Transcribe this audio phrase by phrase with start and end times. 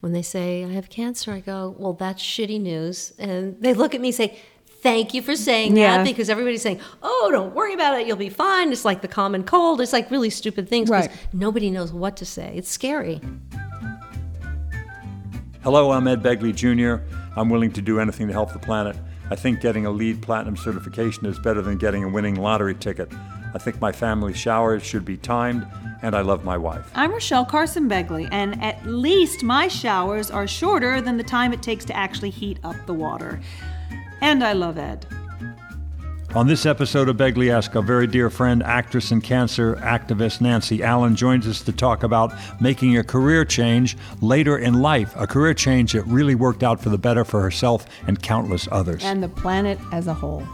[0.00, 3.12] When they say, I have cancer, I go, Well, that's shitty news.
[3.18, 4.38] And they look at me and say,
[4.82, 5.98] Thank you for saying Yeah.
[5.98, 8.06] that because everybody's saying, Oh, don't worry about it.
[8.06, 8.72] You'll be fine.
[8.72, 9.80] It's like the common cold.
[9.82, 11.16] It's like really stupid things because Right.
[11.34, 12.52] nobody knows what to say.
[12.56, 13.20] It's scary.
[15.62, 17.04] Hello, I'm Ed Begley Jr.
[17.36, 18.96] I'm willing to do anything to help the planet.
[19.30, 23.12] I think getting a LEED Platinum certification is better than getting a winning lottery ticket.
[23.54, 25.66] I think my family showers should be timed,
[26.02, 26.90] and I love my wife.
[26.94, 31.62] I'm Rochelle Carson Begley, and at least my showers are shorter than the time it
[31.62, 33.40] takes to actually heat up the water.
[34.20, 35.06] And I love Ed.
[36.32, 41.16] On this episode of Begley-esque, a very dear friend, actress and cancer activist Nancy Allen
[41.16, 45.92] joins us to talk about making a career change later in life, a career change
[45.92, 49.02] that really worked out for the better for herself and countless others.
[49.02, 50.46] And the planet as a whole.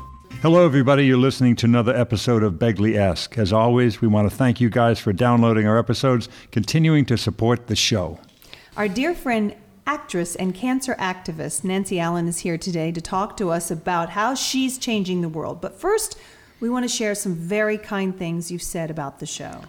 [0.43, 1.07] Hello, everybody.
[1.07, 3.37] You're listening to another episode of Begley-esque.
[3.39, 7.67] As always, we want to thank you guys for downloading our episodes, continuing to support
[7.67, 8.21] the show.
[8.77, 13.51] Our dear friend, actress and cancer activist Nancy Allen is here today to talk to
[13.51, 15.61] us about how she's changing the world.
[15.61, 16.17] But first,
[16.61, 19.63] we want to share some very kind things you've said about the show.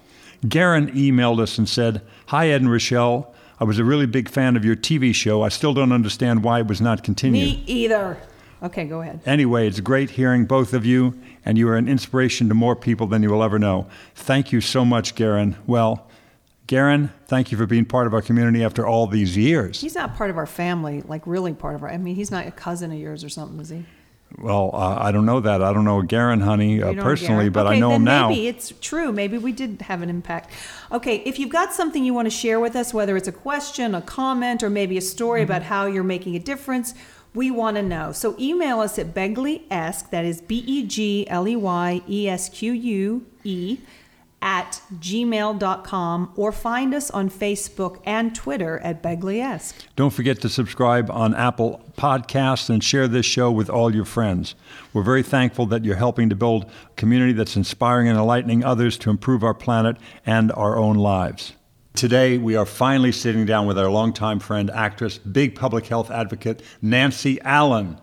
[0.48, 3.34] Garen emailed us and said, Hi, Ed and Rochelle.
[3.60, 5.42] I was a really big fan of your TV show.
[5.42, 7.40] I still don't understand why it was not continued.
[7.42, 8.18] Me either.
[8.64, 9.22] Okay, go ahead.
[9.26, 11.14] Anyway, it's great hearing both of you,
[11.46, 13.88] and you are an inspiration to more people than you will ever know.
[14.16, 15.56] Thank you so much, Garen.
[15.68, 16.08] Well,
[16.66, 19.80] Garen, thank you for being part of our community after all these years.
[19.80, 21.90] He's not part of our family, like really part of our.
[21.90, 23.86] I mean, he's not a cousin of yours or something, is he?
[24.40, 25.64] Well, uh, I don't know that.
[25.64, 27.54] I don't know Garen, honey, uh, personally, Garen.
[27.54, 28.28] but okay, I know him now.
[28.28, 29.14] Maybe it's true.
[29.14, 30.52] Maybe we did have an impact.
[30.92, 33.96] Okay, if you've got something you want to share with us, whether it's a question,
[33.96, 35.52] a comment, or maybe a story Mm-hmm.
[35.52, 36.94] about how you're making a difference,
[37.38, 38.12] we want to know.
[38.12, 42.50] So email us at begley-esque, that is B E G L E Y E S
[42.50, 43.78] Q U E,
[44.42, 49.88] at gmail.com, or find us on Facebook and Twitter at begley-esque.
[49.96, 54.54] Don't forget to subscribe on Apple Podcasts and share this show with all your friends.
[54.94, 58.98] We're very thankful that you're helping to build a community that's inspiring and enlightening others
[59.00, 61.54] to improve our planet and our own lives.
[61.98, 66.62] Today, we are finally sitting down with our longtime friend, actress, big public health advocate,
[66.80, 67.98] Nancy Allen.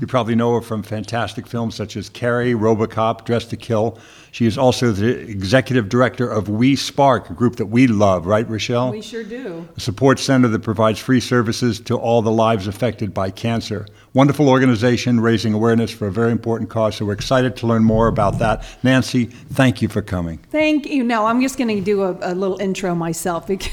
[0.00, 4.00] You probably know her from fantastic films such as Carrie, Robocop, Dressed to Kill.
[4.36, 8.90] She is also the executive director of weSPARK, a group that we love, right, Rochelle?
[8.90, 9.66] We sure do.
[9.74, 13.86] a support center that provides free services to all the lives affected by cancer.
[14.12, 18.08] Wonderful organization raising awareness for a very important cause, so we're excited to learn more
[18.08, 18.62] about that.
[18.82, 20.36] Nancy, thank you for coming.
[20.50, 21.02] Thank you.
[21.02, 23.72] No, I'm just going to do a, a little intro myself because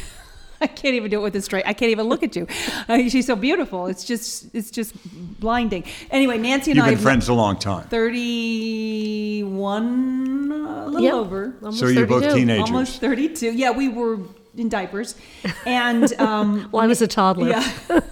[0.63, 1.65] I can't even do it with a straight.
[1.67, 2.47] I can't even look at you.
[2.87, 3.87] Uh, she's so beautiful.
[3.87, 4.93] It's just, it's just
[5.39, 5.83] blinding.
[6.09, 7.85] Anyway, Nancy and You've I been have friends a long time.
[7.87, 11.13] Thirty-one, a little Yep.
[11.13, 12.69] over, Almost So you're both teenagers.
[12.69, 13.51] almost thirty-two.
[13.51, 14.19] Yeah, we were
[14.57, 15.15] in diapers,
[15.65, 17.49] and um, Well, I was a toddler.
[17.49, 17.69] yeah.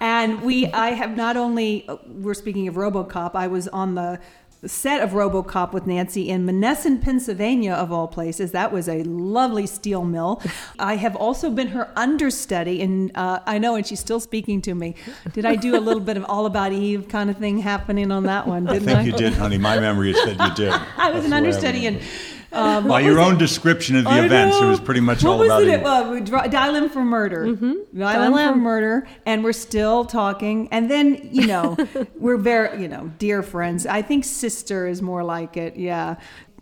[0.00, 4.18] and we, I have not only, we're speaking of Robocop, I was on the
[4.64, 8.52] set of Robocop with Nancy in Monessen, Pennsylvania, of all places.
[8.52, 10.40] That was a lovely steel mill.
[10.78, 14.74] I have also been her understudy, and uh, I know, and she's still speaking to
[14.74, 14.94] me.
[15.32, 18.24] Did I do a little bit of All About Eve kind of thing happening on
[18.24, 18.68] that one?
[18.68, 19.58] I Didn't I think you did, honey.
[19.58, 20.72] My memory is that you did.
[20.96, 22.31] I was That's an the I understudy, and remember.
[22.52, 25.38] Um, By your own description of the I events, it was pretty much what all
[25.38, 25.80] was about it?
[25.80, 25.86] you.
[25.86, 27.46] Uh, we dri- Dial M for Murder.
[27.46, 27.72] Mm-hmm.
[27.98, 30.68] Dial, Dial M for Murder, and we're still talking.
[30.70, 31.76] And then you know,
[32.16, 33.86] we're very you know dear friends.
[33.86, 35.76] I think sister is more like it.
[35.76, 36.16] Yeah.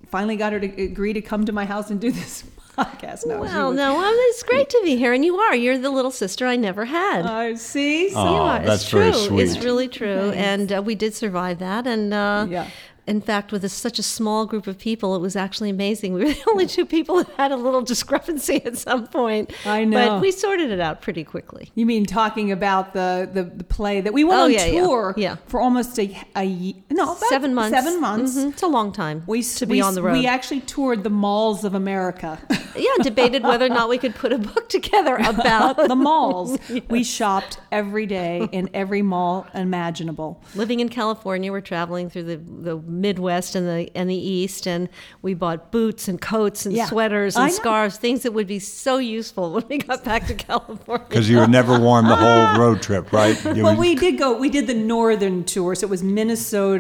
[0.07, 2.43] Finally got her to agree to come to my house and do this
[2.77, 3.27] podcast.
[3.27, 5.55] No, Well, was- no, well, it's great to be here, and you are.
[5.55, 7.27] You're the little sister I never had.
[7.27, 8.11] I see.
[8.11, 8.59] So Aw, You are.
[8.67, 9.21] that's it's very true.
[9.27, 9.43] sweet.
[9.43, 11.87] It's really true, and uh, we did survive that.
[11.87, 12.69] And uh, Yeah.
[13.07, 16.13] In fact, with a, such a small group of people, it was actually amazing.
[16.15, 19.53] We were the only two people that had a little discrepancy at some point.
[19.67, 20.09] I know.
[20.11, 21.71] but we sorted it out pretty quickly.
[21.75, 24.81] You mean talking about the, the, the play that we went Oh, on yeah, yeah.
[24.83, 25.37] tour Yeah.
[25.47, 27.77] for almost a, a no about seven months.
[27.77, 28.37] seven months.
[28.37, 28.51] Mhm.
[28.53, 29.23] It's a long time.
[29.27, 30.13] We to we, be on the road.
[30.15, 32.39] We actually toured the malls of America.
[32.77, 36.59] yeah, debated whether or not we could put a book together about the malls.
[36.89, 40.43] We shopped every day in every mall imaginable.
[40.55, 44.89] living in California, we're traveling through the, the Midwest and the and the East, and
[45.23, 46.87] we bought boots and coats and Yeah.
[46.87, 47.57] sweaters I and know.
[47.57, 51.07] scarves, things that would be so useful when we got back to California.
[51.09, 53.37] Because you were never warm the whole road trip, right?
[53.45, 54.37] You Well, were- we did go.
[54.37, 56.80] We did the northern tour, so it was Minnesota,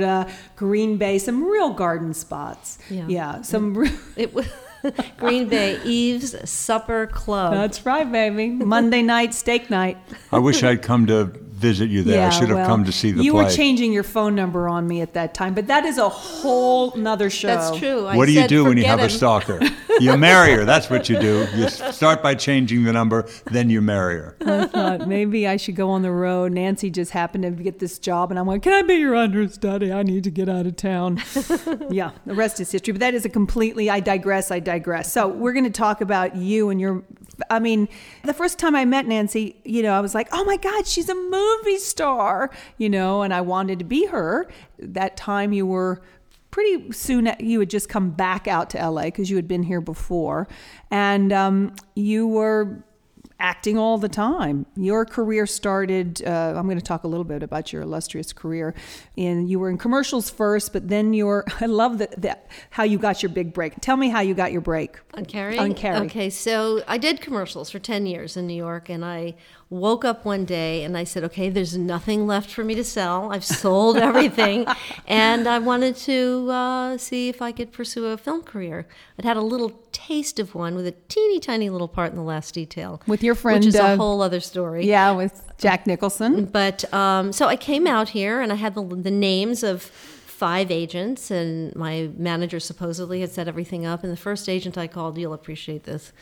[0.56, 2.78] Green Bay, some real garden spots.
[2.90, 3.42] Yeah.
[3.42, 3.74] some.
[3.74, 3.78] Mm.
[3.78, 4.46] Re- It was
[5.18, 7.52] Green Bay Eve's Supper Club.
[7.52, 8.48] That's right, baby.
[8.48, 9.98] Monday night steak night.
[10.32, 11.26] I wish I'd come to
[11.60, 12.26] visit you there.
[12.26, 13.44] I should have well, come to see the you play.
[13.44, 16.96] were changing your phone number on me at that time, but that is a whole
[16.96, 17.48] nother show.
[17.48, 18.06] That's true.
[18.06, 19.60] I what do you do when you "Forget have a stalker?
[20.00, 20.64] You marry her.
[20.64, 21.46] That's what you do.
[21.54, 24.36] You start by changing the number, then you marry her.
[24.40, 26.52] I thought maybe I should go on the road.
[26.52, 29.92] Nancy just happened to get this job, and I'm like, "Can I be your understudy?
[29.92, 31.22] I need to get out of town."
[31.90, 32.92] yeah, the rest is history.
[32.92, 33.90] But that is a completely.
[33.90, 34.50] I digress.
[34.50, 35.12] I digress.
[35.12, 37.02] So we're going to talk about you and your.
[37.50, 37.88] I mean,
[38.24, 41.10] the first time I met Nancy, you know, I was like, "Oh my God, she's
[41.10, 44.48] a movie star," you know, and I wanted to be her.
[44.78, 46.02] That time you were
[46.50, 49.80] pretty soon you had just come back out to LA because you had been here
[49.80, 50.48] before,
[50.90, 52.84] and um, you were
[53.40, 54.66] acting all the time.
[54.76, 56.22] Your career started.
[56.24, 58.74] Uh, I'm going to talk a little bit about your illustrious career.
[59.16, 61.44] And you were in commercials first, but then you're.
[61.60, 63.80] I love that that how you got your big break.
[63.80, 64.98] Tell me how you got your break.
[65.14, 65.58] On Carrie?
[65.58, 66.06] On Carrie.
[66.06, 69.34] Okay, so I did commercials for 10 years in New York, and I
[69.70, 73.32] woke up one day and I said, okay, there's nothing left for me to sell.
[73.32, 74.66] I've sold everything.
[75.06, 78.88] and I wanted to uh, see if I could pursue a film career.
[79.16, 82.24] I'd had a little taste of one with a teeny tiny little part in The
[82.24, 83.00] Last Detail.
[83.06, 84.86] With your friend, Which is uh, a whole other story.
[84.86, 86.46] Yeah, with Jack Nicholson.
[86.46, 89.82] But um, so I came out here and I had the, the names of
[90.40, 94.02] five agents, and my manager supposedly had set everything up.
[94.02, 96.14] And the first agent I called, you'll appreciate this,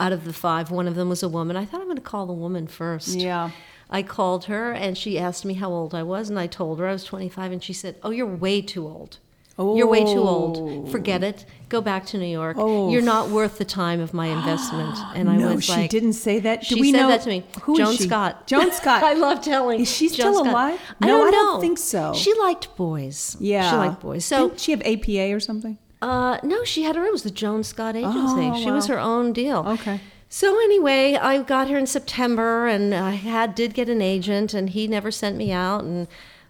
[0.00, 1.56] out of the five, one of them was a woman.
[1.56, 3.08] I thought I'm going to call the woman first.
[3.18, 3.50] Yeah.
[3.90, 6.86] I called her and she asked me how old I was, and I told her
[6.88, 9.18] I was 25, and she said, Oh, you're way too old.
[9.58, 10.56] You're way too old.
[10.58, 10.90] Oh.
[10.90, 11.44] Forget it.
[11.68, 12.56] Go back to New York.
[12.58, 12.90] Oh.
[12.90, 14.96] You're not worth the time of my investment.
[15.14, 16.62] And I no, was she didn't say that.
[16.62, 17.44] Do she we said know that to me.
[17.62, 17.96] Who is Joan?
[18.08, 18.46] Scott.
[18.46, 19.02] Joan Scott.
[19.04, 19.80] I love telling.
[19.80, 20.46] Is she Joan still Scott.
[20.48, 20.80] alive?
[21.02, 22.14] I No, don't I don't think so.
[22.14, 23.36] She liked boys.
[23.38, 24.24] Yeah, she liked boys.
[24.24, 25.76] So Didn't she have APA or something?
[26.02, 27.04] Uh, no, she had her.
[27.06, 28.50] It was the Joan Scott agency.
[28.52, 29.64] Oh, she was her own deal.
[29.66, 30.00] Okay.
[30.28, 34.70] So anyway, I got here in September, and I had did get an agent, and
[34.70, 35.84] he never sent me out.
[35.84, 36.08] And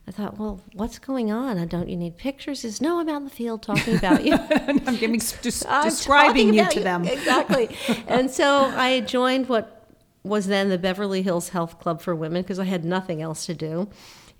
[0.09, 1.67] I thought, well, what's going on?
[1.69, 2.61] Don't you need pictures?
[2.61, 4.35] Says, no, I'm out in the field talking about you.
[4.51, 7.05] I'm giving just I'm describing you to them.
[7.05, 7.77] Exactly.
[8.07, 9.87] and so I joined what
[10.25, 13.55] was then the Beverly Hills Health Club for Women because I had nothing else to
[13.55, 13.89] do.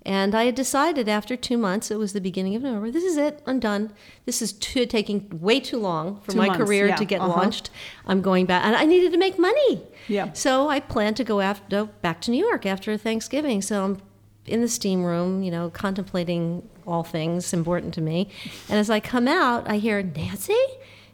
[0.05, 3.15] And I had decided after two months, it was the beginning of November, this is
[3.15, 3.91] it, I'm done.
[4.25, 7.21] This is too, taking way too long for Two my months, career yeah, to get
[7.21, 7.29] uh-huh.
[7.29, 7.69] launched.
[8.05, 8.65] I'm going back.
[8.65, 9.81] And I needed to make money.
[10.07, 10.33] Yeah.
[10.33, 13.61] So I planned to go after, back to New York after Thanksgiving.
[13.61, 14.01] So I'm
[14.45, 18.29] in the steam room, you know, contemplating all things important to me.
[18.67, 20.53] And as I come out, I hear, Nancy?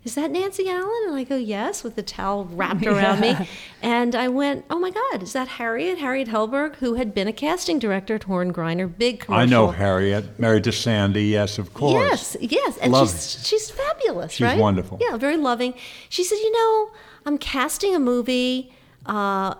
[0.03, 1.03] Is that Nancy Allen?
[1.07, 3.35] And I go, yes, with the towel wrapped around me.
[3.81, 5.97] And I went, oh my God, is that Harriet?
[5.97, 9.41] Harriet Helberg, who had been a casting director at Horn Griner, big commercial.
[9.41, 11.25] I know Harriet, married to Sandy.
[11.25, 12.35] Yes, of course.
[12.39, 14.33] Yes, yes, and Love she's she's fabulous.
[14.33, 14.59] She's right?
[14.59, 14.99] wonderful.
[15.01, 15.73] Yeah, very loving.
[16.07, 16.91] She said, "You know,
[17.25, 18.71] I'm casting a movie.
[19.05, 19.55] Uh,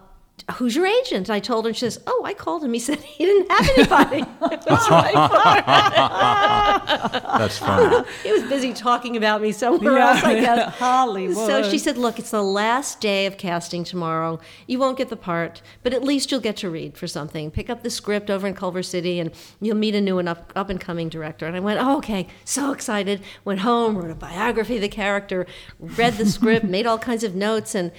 [0.53, 1.69] who's your agent?" I told her.
[1.69, 2.73] and She says, "Oh, I called him.
[2.73, 4.25] He said he didn't have anybody.
[4.51, 4.87] It was.
[7.39, 8.07] That's funny.
[8.23, 10.23] he was busy talking about me somewhere else.
[10.23, 10.73] I guess.
[10.75, 11.47] Hollywood.
[11.47, 14.39] So she said, "Look, it's the last day of casting tomorrow.
[14.67, 17.51] You won't get the part, but at least you'll get to read for something.
[17.51, 19.31] Pick up the script over in Culver City, and
[19.61, 22.27] you'll meet a new and up, up and coming director." And I went, oh, "Okay,
[22.45, 25.45] so excited." Went home, wrote a biography of the character,
[25.79, 27.91] read the script, made all kinds of notes, and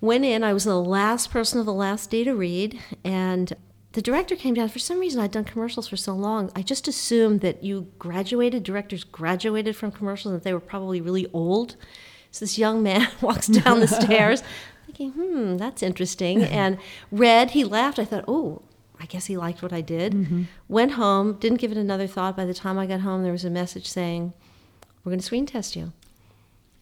[0.00, 0.44] went in.
[0.44, 3.52] I was the last person of the last day to read, and
[3.92, 4.68] the director came down.
[4.68, 6.50] For some reason, I'd done commercials for so long.
[6.56, 11.00] I just assumed that you graduated, directors graduated from commercials, and that they were probably
[11.00, 11.76] really old.
[12.30, 14.42] So this young man walks down the stairs,
[14.86, 16.42] thinking, hmm, that's interesting.
[16.44, 16.78] And
[17.10, 17.98] read, he laughed.
[17.98, 18.62] I thought, oh,
[19.00, 20.46] I guess he liked what I did.
[20.68, 22.36] Went home, didn't give it another thought.
[22.36, 24.32] By the time I got home, there was a message saying,
[25.04, 25.92] we're going to screen test you.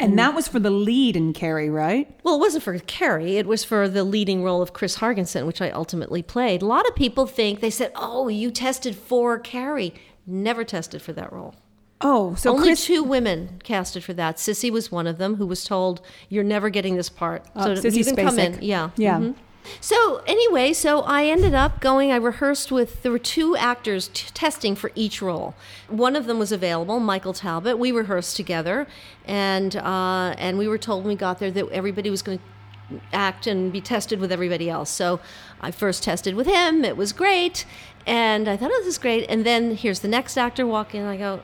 [0.03, 2.09] And that was for the lead in Carrie, right?
[2.23, 3.37] Well, it wasn't for Carrie.
[3.37, 6.63] It was for the leading role of Chris Hargensen, which I ultimately played.
[6.63, 9.95] A lot of people think they said, "Oh, you tested for Carrie."
[10.27, 11.55] Never tested for that role.
[12.01, 12.85] Oh, so Only Chris.
[12.85, 14.37] two women casted for that.
[14.37, 17.83] Sissy was one of them, who was told, "You're never getting this part." Uh, so
[17.83, 18.59] Sissy you can come in.
[18.61, 19.19] Yeah, Yeah.
[19.21, 19.35] Mhm.
[19.81, 22.13] So anyway, so I ended up going.
[22.13, 25.55] I rehearsed with there were two actors t- testing for each role.
[25.89, 27.79] One of them was available, Michael Talbott.
[27.79, 28.87] We rehearsed together,
[29.25, 33.01] and uh, and we were told when we got there that everybody was going to
[33.13, 34.91] act and be tested with everybody else.
[34.91, 35.21] So
[35.61, 36.85] I first tested with him.
[36.85, 37.65] It was great,
[38.07, 39.27] and I thought, oh, this is great.
[39.29, 41.05] And then here's the next actor walk in.
[41.07, 41.43] I go,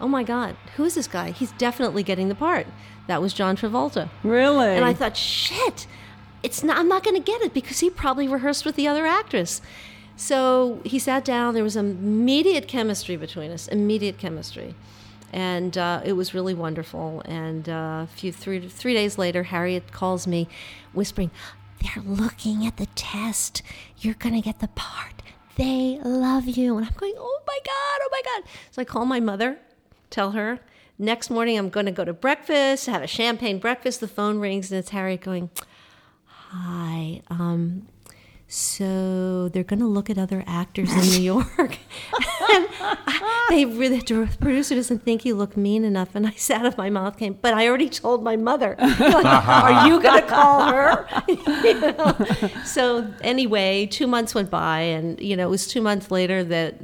[0.00, 1.30] oh my God, who is this guy?
[1.30, 2.66] He's definitely getting the part.
[3.06, 4.08] That was John Travolta.
[4.22, 4.68] Really?
[4.68, 5.86] And I thought, shit,
[6.42, 9.06] it's not, I'm not going to get it because he probably rehearsed with the other
[9.06, 9.60] actress.
[10.16, 11.54] So he sat down.
[11.54, 14.74] There was immediate chemistry between us, immediate chemistry.
[15.32, 17.22] And uh, it was really wonderful.
[17.26, 20.48] And uh, a few three, three days later, Harriet calls me,
[20.92, 21.30] whispering,
[21.82, 23.62] They're looking at the test.
[23.98, 25.22] You're going to get the part
[25.56, 26.76] they love you.
[26.76, 28.48] And I'm going, oh my God, oh my God.
[28.70, 29.58] So I call my mother,
[30.10, 30.60] tell her.
[30.98, 34.00] Next morning, I'm going to go to breakfast, have a champagne breakfast.
[34.00, 35.50] The phone rings, and it's Harriet going,
[36.50, 37.88] Hi, um,
[38.46, 41.78] so they're going to look at other actors in New York.
[42.52, 42.68] and
[43.48, 46.14] they really, the producer doesn't think you look mean enough.
[46.14, 48.76] And I sat of my mouth came, but I already told my mother.
[48.78, 51.08] Like, Are you going to call her?
[51.28, 52.16] You know?
[52.64, 56.76] So anyway, two months went by, and you know it was two months later that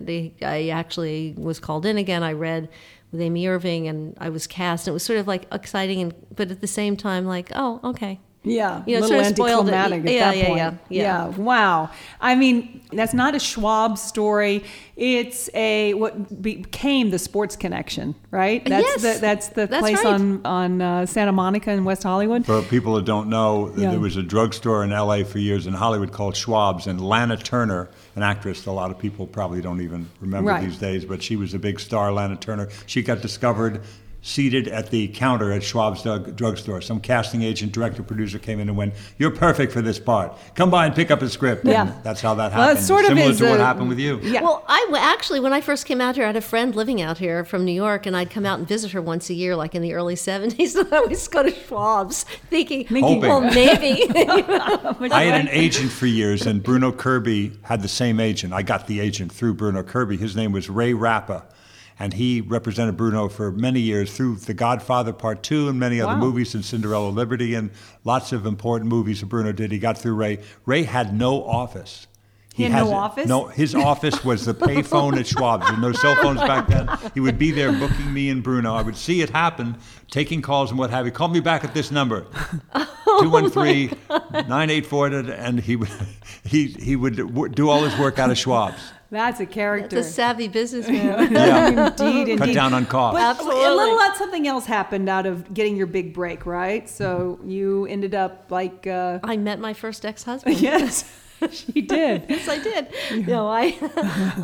[0.43, 2.23] I actually was called in again.
[2.25, 2.69] I read
[3.13, 4.87] with Amy Irving, and I was cast.
[4.87, 7.81] And it was sort of like exciting, and but at the same time, like, oh,
[7.85, 8.19] okay.
[8.45, 10.79] Yeah, You know, a sort little of anticlimactic at Yeah, that yeah, point.
[10.89, 11.27] yeah, yeah.
[11.37, 11.91] Wow.
[12.21, 14.65] I mean, that's not a Schwab story.
[14.97, 18.65] It's a what became the Sports Connection, right?
[18.65, 19.03] That's Yes.
[19.15, 20.07] the that's the That's place right.
[20.15, 22.45] on on uh, Santa Monica in West Hollywood.
[22.45, 23.91] For people that don't know, Yeah.
[23.93, 27.91] there was a drugstore in LA for years in Hollywood called Schwab's, and Lana Turner,
[28.17, 30.65] an actress a lot of people probably don't even remember Right.
[30.65, 32.69] these days, but she was a big star, Lana Turner.
[32.87, 33.83] She got discovered
[34.25, 36.81] seated at the counter at Schwab's drug- drugstore.
[36.81, 40.33] Some casting agent, director, producer came in and went, "You're perfect for this part.
[40.55, 41.83] Come by and pick up a script." Yeah.
[41.89, 42.79] And that's how that Well, happened.
[42.79, 44.21] it sort of is to what a- happened with you.
[44.23, 44.43] Yeah.
[44.43, 47.19] Well, I actually, when I first came out here, I had a friend living out
[47.19, 49.75] here from New York, and I'd come out and visit her once a year, like
[49.75, 50.77] in the early 70s.
[50.83, 53.21] And I always go to Schwab's thinking, Hoping.
[53.23, 54.05] well, maybe.
[55.11, 58.53] I had an agent for years, and Bruno Kirby had the same agent.
[58.53, 60.17] I got the agent through Bruno Kirby.
[60.17, 61.43] His name was Ray Rappa,
[62.03, 66.17] and he represented Bruno for many years through The Godfather Part Two and many other
[66.17, 67.71] movies, and Cinderella Liberty, and
[68.03, 69.71] lots of important movies that Bruno did.
[69.71, 70.41] He got through Ray.
[70.67, 72.09] Ray had no office.
[72.55, 73.29] He had no office?
[73.29, 75.67] No, his office was the payphone at Schwab's.
[75.67, 76.89] There were no cell phones back then.
[77.15, 78.75] He would be there booking me and Bruno.
[78.75, 79.79] I would see it happen,
[80.11, 81.13] taking calls and what have you.
[81.13, 82.27] Call me back at this number.
[83.21, 85.91] 213 984 and he would
[86.45, 88.93] he he would do all his work out of Schwab's.
[89.13, 89.97] That's a character.
[89.97, 91.33] the savvy businessman.
[91.33, 91.69] Yeah.
[91.69, 92.39] indeed, indeed.
[92.39, 93.21] Cut down on costs.
[93.21, 93.65] But Absolutely.
[93.67, 96.89] a little something else happened out of getting your big break, right?
[96.89, 100.59] So you ended up like, uh, I met my first ex-husband.
[100.61, 101.05] yes,
[101.51, 102.25] she did.
[102.29, 103.27] Yes, I did.
[103.27, 103.77] No, I,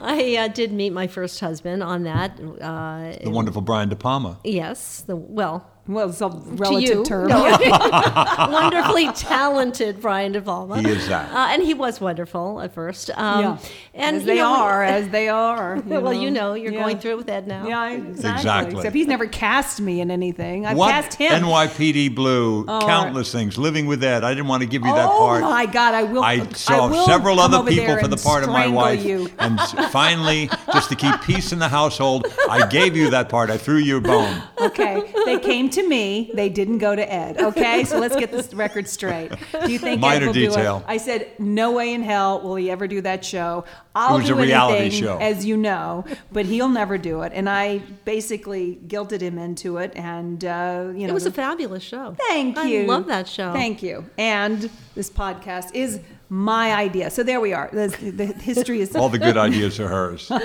[0.02, 2.38] I uh, did meet my first husband on that.
[2.38, 4.38] Uh, The wonderful Brian De Palma.
[4.44, 7.28] yes, the well, Well, it's a relative you, term.
[7.28, 7.42] No.
[8.50, 10.83] wonderfully talented Brian De Palma.
[10.83, 11.33] He is that.
[11.33, 13.11] uh, and he was wonderful at first.
[13.16, 13.59] Um, yeah.
[13.95, 15.80] and as they know, are, as they are.
[15.87, 16.80] well, you know, you're Yeah.
[16.83, 17.66] going through it with Ed now.
[17.66, 18.30] Yeah, exactly.
[18.38, 18.76] Exactly.
[18.76, 20.66] Except he's never cast me in anything.
[20.66, 21.42] I've what cast him.
[21.42, 23.57] NYPD Blue, Oh, countless things.
[23.57, 24.25] Living with Ed.
[24.25, 25.42] I didn't want to give you that oh part.
[25.42, 25.95] Oh, my God!
[25.95, 26.23] I will.
[26.23, 29.30] I saw will several other people for the part of my wife, You.
[29.38, 29.59] and
[29.90, 33.50] finally, just to keep peace in the household, I gave you that part.
[33.50, 34.42] I threw you a bone.
[34.60, 36.30] Okay, they came to me.
[36.34, 37.38] They didn't go to Ed.
[37.40, 39.30] Okay, so let's get this record straight.
[39.64, 40.78] Do you think Ed will detail.
[40.80, 40.88] do it?
[40.88, 43.64] I said, no way in hell will he ever do that show.
[43.94, 45.18] I'll It was do a reality anything, show.
[45.18, 47.32] as you know, but he'll never do it.
[47.34, 49.92] And I basically guilted him into it.
[49.96, 52.14] And uh, you know, It was the- a fabulous show.
[52.28, 52.62] Thank you.
[52.62, 52.86] I you.
[52.86, 53.52] love that show.
[53.52, 54.04] Thank you.
[54.18, 56.00] And this podcast is
[56.30, 57.11] my idea.
[57.11, 57.70] So there we are.
[57.73, 58.94] The, the history is.
[58.97, 60.30] All the good ideas are hers.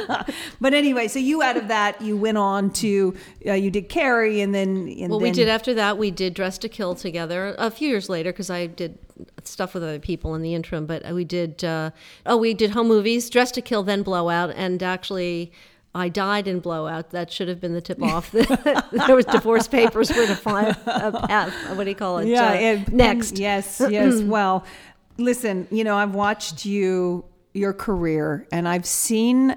[0.61, 3.13] But anyway, so you out of that, you went on to
[3.45, 5.97] uh, you did Carrie, and then and Well, we did after that.
[5.97, 8.97] We did Dressed to Kill together a few years later because I did
[9.43, 10.85] stuff with other people in the interim.
[10.85, 11.63] But we did.
[11.63, 11.91] Uh,
[12.25, 15.51] oh, we did home movies, Dressed to Kill, then Blowout, and actually.
[15.95, 17.11] I died in Blowout.
[17.11, 18.31] That should have been the tip off.
[18.31, 21.53] there was divorce papers were to find a path.
[21.77, 22.29] What do you call it?
[22.29, 22.49] Yeah.
[22.49, 23.37] Uh, and- next.
[23.37, 23.79] Yes.
[23.87, 24.19] Yes.
[24.23, 24.65] well,
[25.23, 25.67] listen.
[25.71, 29.55] You know, I've watched you your career, and I've seen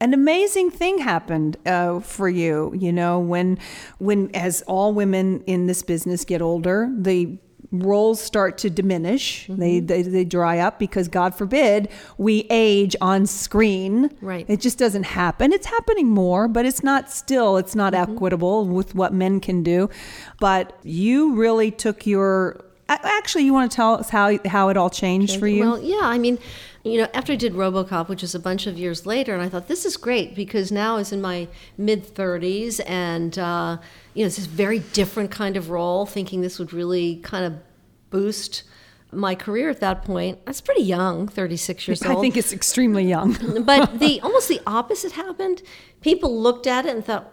[0.00, 2.72] an amazing thing happened uh, for you.
[2.76, 3.58] You know, when
[3.98, 7.38] when as all women in this business get older, the
[7.72, 13.26] roles start to diminish they, they they dry up because god forbid we age on
[13.26, 14.44] screen Right.
[14.48, 18.94] it just doesn't happen it's happening more but it's not still it's not equitable with
[18.94, 19.90] what men can do
[20.38, 24.90] but you really took your actually you want to tell us how how it all
[24.90, 26.38] changed for you Well, yeah, I mean,
[26.84, 29.48] you know, after I did RoboCop, which is a bunch of years later, and I
[29.48, 31.48] thought this is great because now I was in my
[31.78, 33.78] mid 30s, and uh,
[34.12, 36.04] you know, it's this very different kind of role.
[36.04, 37.54] Thinking this would really kind of
[38.10, 38.64] boost
[39.10, 40.38] my career at that point.
[40.46, 42.18] I was pretty young, 36 years old.
[42.18, 45.62] i think it's extremely young but the almost the opposite happened.
[46.00, 47.32] People looked at it and thought,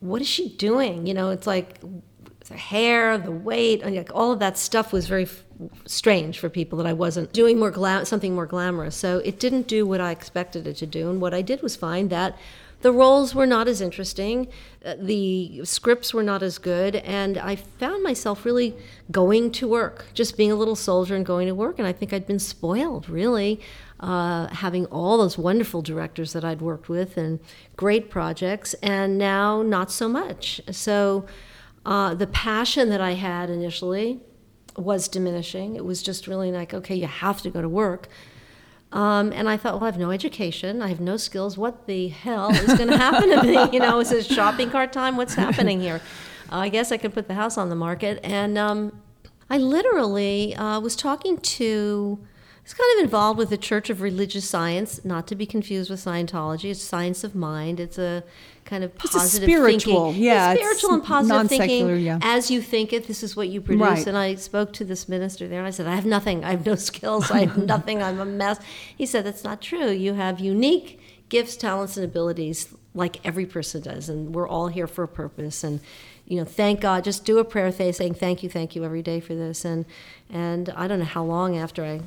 [0.00, 1.80] "What is she doing?" You know, it's like
[2.48, 5.44] the hair, the weight, like all of that stuff was very f-
[5.86, 8.96] strange for people that I wasn't doing more glam- something more glamorous.
[8.96, 11.10] So it didn't do what I expected it to do.
[11.10, 12.36] And what I did was find that
[12.82, 14.46] the roles were not as interesting,
[14.84, 18.76] uh, the scripts were not as good, and I found myself really
[19.10, 21.78] going to work, just being a little soldier and going to work.
[21.78, 23.58] And I think I'd been spoiled, really,
[24.00, 27.40] uh, having all those wonderful directors that I'd worked with and
[27.74, 30.60] great projects, and now not so much.
[30.70, 31.24] So
[31.84, 34.20] uh, the passion that I had initially
[34.76, 35.76] was diminishing.
[35.76, 38.08] It was just really like, okay, you have to go to work.
[38.92, 40.80] Um, and I thought, well, I have no education.
[40.80, 41.58] I have no skills.
[41.58, 43.70] What the hell is going to happen to me?
[43.72, 45.16] You know, is it shopping cart time?
[45.16, 46.00] What's happening here?
[46.50, 48.20] Uh, I guess I could put the house on the market.
[48.22, 49.02] And um,
[49.50, 54.00] I literally uh, was talking to, I was kind of involved with the Church of
[54.00, 56.70] Religious Science, not to be confused with Scientology.
[56.70, 57.80] It's science of mind.
[57.80, 58.22] It's a
[58.64, 60.22] kind of It's a positive spiritual, thinking.
[60.24, 61.98] yeah, It's it's spiritual and positive thinking.
[62.00, 62.18] yeah.
[62.22, 63.82] As you think it, this is what you produce.
[63.86, 64.06] Right.
[64.06, 66.44] And I spoke to this minister there, and I said, I have nothing.
[66.44, 67.30] I have no skills.
[67.30, 68.02] I have nothing.
[68.02, 68.58] I'm a mess.
[68.96, 69.90] He said, That's not true.
[69.90, 74.86] You have unique gifts, talents, and abilities like every person does, and we're all here
[74.86, 75.64] for a purpose.
[75.64, 75.80] And
[76.26, 77.04] you know, thank God.
[77.04, 79.64] Just do a prayer thing saying thank you, thank you every day for this.
[79.64, 79.84] And
[80.30, 82.00] and I don't know how long after I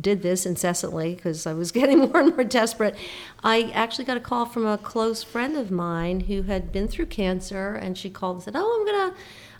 [0.00, 2.96] did this incessantly because I was getting more and more desperate.
[3.42, 7.06] I actually got a call from a close friend of mine who had been through
[7.06, 9.14] cancer, and she called and said, "Oh, I'm gonna,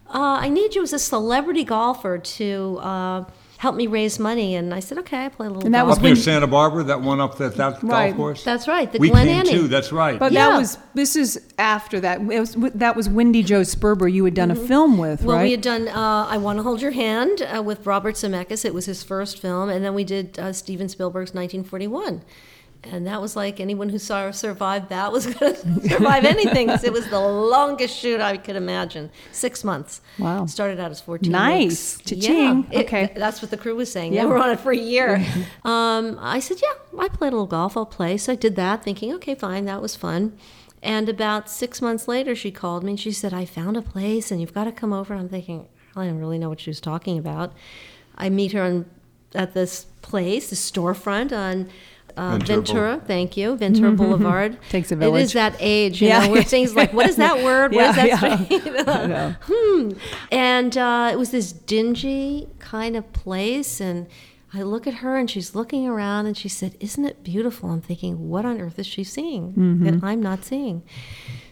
[0.08, 3.24] uh, I need you as a celebrity golfer to uh,
[3.58, 5.88] help me raise money." And I said, "Okay, I play a little." And that golf."
[5.90, 8.08] was Up near when- Santa Barbara, that one up at that Right.
[8.08, 8.44] golf course?
[8.44, 9.50] That's right, the we Glen came Annie.
[9.50, 10.18] too, that's right.
[10.18, 10.50] But Yeah.
[10.50, 12.20] that was this is after that.
[12.20, 14.10] It was, that was Wendie Jo Sperber.
[14.12, 15.26] You had done a film with, Mm-hmm.
[15.28, 15.42] Well, right?
[15.44, 18.64] we had done uh, "I Want to Hold Your Hand" uh, with Robert Zemeckis.
[18.64, 22.22] It was his first film, and then we did uh, Steven Spielberg's 1941,
[22.92, 26.68] and that was like anyone who saw survived that was going to survive anything.
[26.70, 30.00] it was the longest shoot I could imagine, six months.
[30.18, 30.46] Wow.
[30.46, 31.98] Started out as 14 Nice.
[31.98, 31.98] weeks.
[32.10, 32.66] Cha-ching.
[32.70, 33.12] Yeah, it- Okay.
[33.16, 34.12] that's what the crew was saying.
[34.14, 34.22] Yeah.
[34.22, 35.24] They were on it for a year.
[35.64, 37.76] um, I said, "Yeah, I played a little golf.
[37.76, 40.36] I'll play." So I did that, thinking, "Okay, fine, that was fun."
[40.82, 44.30] And about six months later, she called me and she said, "I found a place,
[44.30, 45.66] and you've got to come over." And I'm thinking,
[45.96, 47.52] I didn't really know what she was talking about.
[48.16, 48.84] I meet her on,
[49.34, 51.68] at this place, the storefront on.
[52.16, 54.56] Uh, Ventura Ventura, thank you, Ventura Boulevard.
[54.70, 55.22] Takes a It village.
[55.24, 56.24] is that age, you Yeah.
[56.26, 57.74] know, where things like, what is that word?
[57.74, 58.36] Yeah, what is yeah.
[58.36, 59.36] that street?
[59.54, 59.90] Hmm.
[60.32, 63.80] And uh, it was this dingy kind of place.
[63.80, 64.06] And
[64.54, 67.70] I look at her and she's looking around and she said, Isn't it beautiful?
[67.70, 69.52] I'm thinking, What on earth is she seeing
[69.84, 70.82] that I'm not seeing?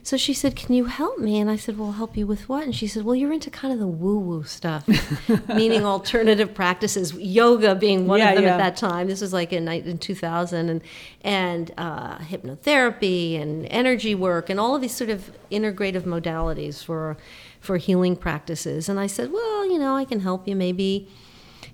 [0.04, 1.40] So she said, Can you help me?
[1.40, 2.62] And I said, Well, I'll help you with what?
[2.62, 4.86] And she said, Well, you're into kind of the woo woo stuff,
[5.48, 8.52] meaning alternative practices, yoga being one Yeah, of them yeah.
[8.52, 9.08] at that time.
[9.08, 10.82] This was like in, in 2000, and,
[11.22, 17.16] and uh, hypnotherapy and energy work and all of these sort of integrative modalities for,
[17.58, 18.90] for healing practices.
[18.90, 21.08] And I said, Well, you know, I can help you maybe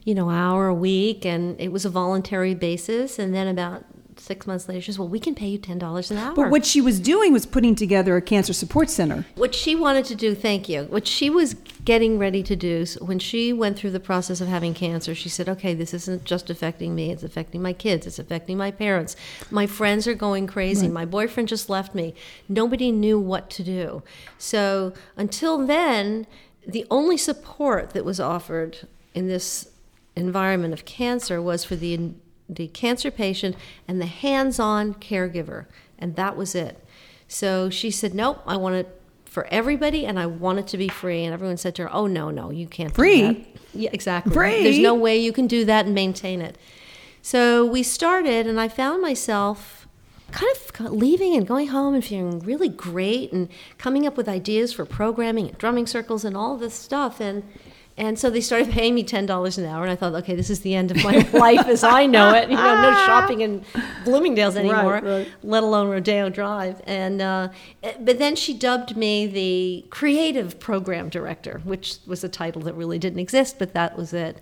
[0.05, 3.19] you know, hour a week, and it was a voluntary basis.
[3.19, 3.85] And then about
[4.31, 6.51] six months later, she says, "Well, we can pay you ten dollars an hour." but
[6.51, 9.27] what she was doing was putting together a cancer support center.
[9.35, 10.85] What she wanted to do, thank you.
[10.85, 14.47] What she was getting ready to do so when she went through the process of
[14.47, 18.07] having cancer, she said, "Okay, this isn't just affecting me; it's affecting my kids.
[18.07, 19.17] It's affecting my parents.
[19.51, 20.87] My friends are going crazy.
[20.87, 22.15] My boyfriend just left me.
[22.49, 24.05] Nobody knew what to do.
[24.39, 26.29] So until then,
[26.65, 29.67] the only support that was offered in this
[30.15, 32.13] environment of cancer was for the
[32.55, 35.67] the cancer patient and the hands-on caregiver,
[35.99, 36.85] and that was it.
[37.29, 40.89] So she said, "Nope, I want it for everybody, and I want it to be
[40.89, 43.49] free." And everyone said to her, "Oh no, no, you can't do Free?
[43.73, 44.33] Yeah, exactly.
[44.33, 44.63] Free?
[44.63, 46.59] There's no way you can do that and maintain it.
[47.23, 49.87] So we started, and I found myself
[50.33, 54.73] kind of leaving and going home and feeling really great and coming up with ideas
[54.73, 57.43] for programming and drumming circles and all this stuff and
[58.01, 60.49] and so they started paying me ten dollars an hour and I thought okay this
[60.49, 62.49] is the end of my life as I know it.
[62.51, 63.63] You know no shopping in
[64.05, 65.29] Bloomingdale's anymore right.
[65.43, 66.81] let alone Rodeo Drive.
[66.87, 67.51] And uh,
[68.01, 72.99] but then she dubbed me the creative program director which was a title that really
[72.99, 74.41] didn't exist but that was it.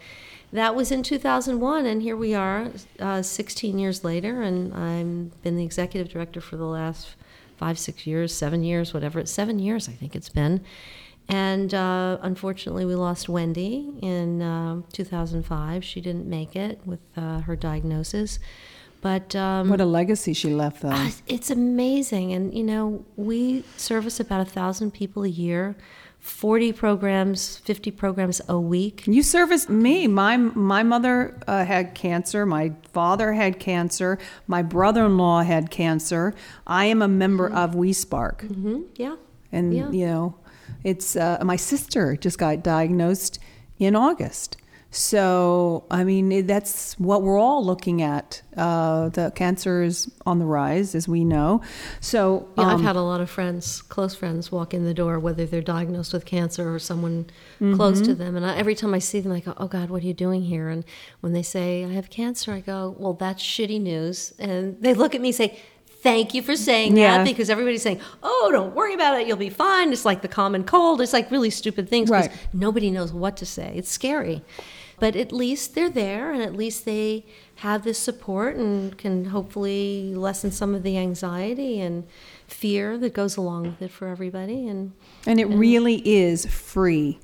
[0.52, 5.56] That was in 2001 and here we are uh, 16 years later and i've been
[5.56, 7.16] the executive director for the last
[7.58, 10.64] five six years seven years whatever it's seven years i think it's been
[11.28, 17.40] and uh, unfortunately we lost Wendie in uh, 2005 she didn't make it with uh,
[17.40, 18.38] her diagnosis
[19.00, 20.88] but um, What a legacy she left, though.
[20.90, 22.32] uh, It's amazing.
[22.32, 25.76] And, you know, we service about a thousand people a year,
[26.18, 29.04] 40 programs, 50 programs a week.
[29.06, 30.08] You serviced me.
[30.08, 32.44] My my mother uh, had cancer.
[32.44, 34.18] My father had cancer.
[34.48, 36.34] My brother-in-law had cancer.
[36.66, 39.14] I am a member of weSPARK, hmm Yeah.
[39.52, 39.92] and Mm-hmm.
[39.94, 39.98] Yeah.
[40.00, 40.34] you know,
[40.84, 43.38] it's uh, my sister just got diagnosed
[43.78, 44.56] in August.
[44.90, 48.40] So, I mean, that's what we're all looking at.
[48.56, 51.60] Uh, the cancer is on the rise, as we know.
[52.00, 55.18] So, Yeah, I've um, had a lot of friends, close friends, walk in the door,
[55.18, 57.26] whether they're diagnosed with cancer or someone
[57.60, 57.74] Mm-hmm.
[57.76, 58.34] close to them.
[58.36, 60.42] And I, every time I see them, I go, "Oh God, what are you doing
[60.42, 60.84] here?" And
[61.20, 65.14] when they say I have cancer, I go, "Well, that's shitty news." And they look
[65.14, 65.58] at me and say.
[66.00, 67.18] Thank you for saying Yeah.
[67.18, 69.26] that because everybody's saying, "Oh, don't worry about it.
[69.26, 71.00] You'll be fine." It's like the common cold.
[71.00, 72.36] It's like really stupid things because Right.
[72.52, 73.72] nobody knows what to say.
[73.74, 74.42] It's scary.
[75.00, 77.24] But at least they're there and at least they
[77.56, 82.04] have this support and can hopefully lessen some of the anxiety and
[82.46, 84.66] fear that goes along with it for everybody.
[84.68, 84.92] And
[85.26, 87.18] and it really is free.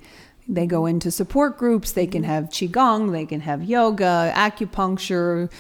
[0.47, 2.31] They go into support groups, they can mm-hmm.
[2.31, 5.51] have Qigong, they can have yoga, acupuncture,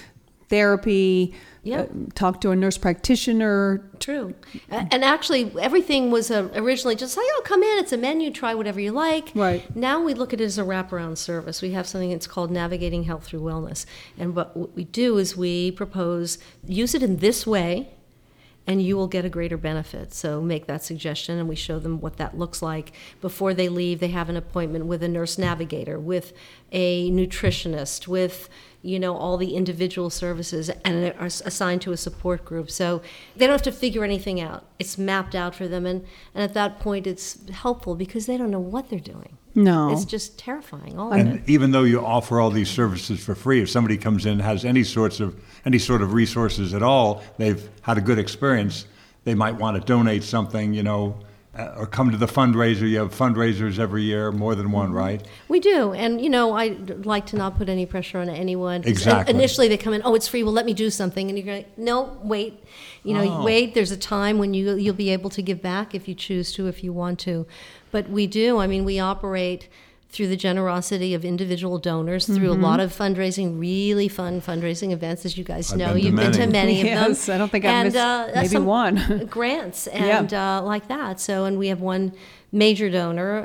[0.55, 1.81] therapy, Yeah.
[1.81, 3.83] uh, talk to a nurse practitioner.
[3.99, 4.35] True.
[4.71, 8.55] And actually, everything was uh, originally just like, oh, come in, it's a menu, try
[8.55, 9.33] whatever you like.
[9.35, 9.63] Right.
[9.75, 11.63] Now we look at it as a wraparound service.
[11.63, 13.87] We have something that's called Navigating Health Through Wellness.
[14.19, 16.39] And what what we do is we propose
[16.83, 17.89] use it in this way,
[18.67, 20.15] and you will get a greater benefit.
[20.15, 22.93] So make that suggestion, and we show them what that looks like.
[23.21, 26.33] Before they leave, they have an appointment with a nurse navigator, with
[26.73, 28.49] a nutritionist, with
[28.85, 32.71] you know all the individual services, and are assigned to a support group.
[32.71, 33.01] So
[33.35, 34.65] they don't have to figure anything out.
[34.79, 38.51] It's mapped out for them, and, and at that point, it's helpful because they don't
[38.51, 39.39] know what they're doing.
[39.55, 39.91] No.
[39.93, 40.99] It's just terrifying.
[40.99, 41.21] All of it.
[41.21, 44.43] And even though you offer all these services for free, if somebody comes in and
[44.43, 48.87] has any sorts of any sort of resources at all, they've had a good experience.
[49.23, 51.19] They might want to donate something, you know,
[51.57, 52.89] uh, or come to the fundraiser.
[52.89, 55.27] You have fundraisers every year, more than one, right?
[55.49, 58.83] We do, and you know, I like to not put any pressure on anyone.
[58.85, 59.35] Exactly.
[59.35, 60.43] Initially, they come in, oh, it's free.
[60.43, 62.63] Well, let me do something, and you're like, no, wait.
[63.03, 63.45] You know, Oh.
[63.45, 63.75] wait.
[63.75, 66.67] There's a time when you you'll be able to give back if you choose to,
[66.69, 67.47] if you want to.
[67.91, 68.59] But we do.
[68.59, 69.69] I mean, we operate
[70.15, 72.65] through the generosity of individual donors through Mm-hmm.
[72.65, 75.95] a lot of fundraising, really fun fundraising events, as you guys I've know.
[75.95, 76.53] been You've been to many.
[76.53, 77.11] many of them.
[77.11, 79.27] Yes, I don't think I've missed maybe some one.
[79.31, 80.19] grants Yeah.
[80.21, 81.21] and uh, like that.
[81.21, 82.13] So, and we have one
[82.53, 83.39] major donor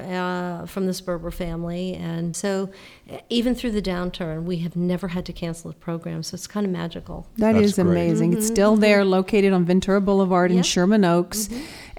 [0.62, 2.70] uh, from the Sperber family, and so
[3.12, 6.22] uh, even through the downturn, we have never had to cancel a program.
[6.22, 7.26] So it's kind of magical.
[7.38, 7.88] That That's is great.
[7.88, 8.34] amazing.
[8.34, 11.50] It's still there, located on Ventura Boulevard in Sherman Oaks,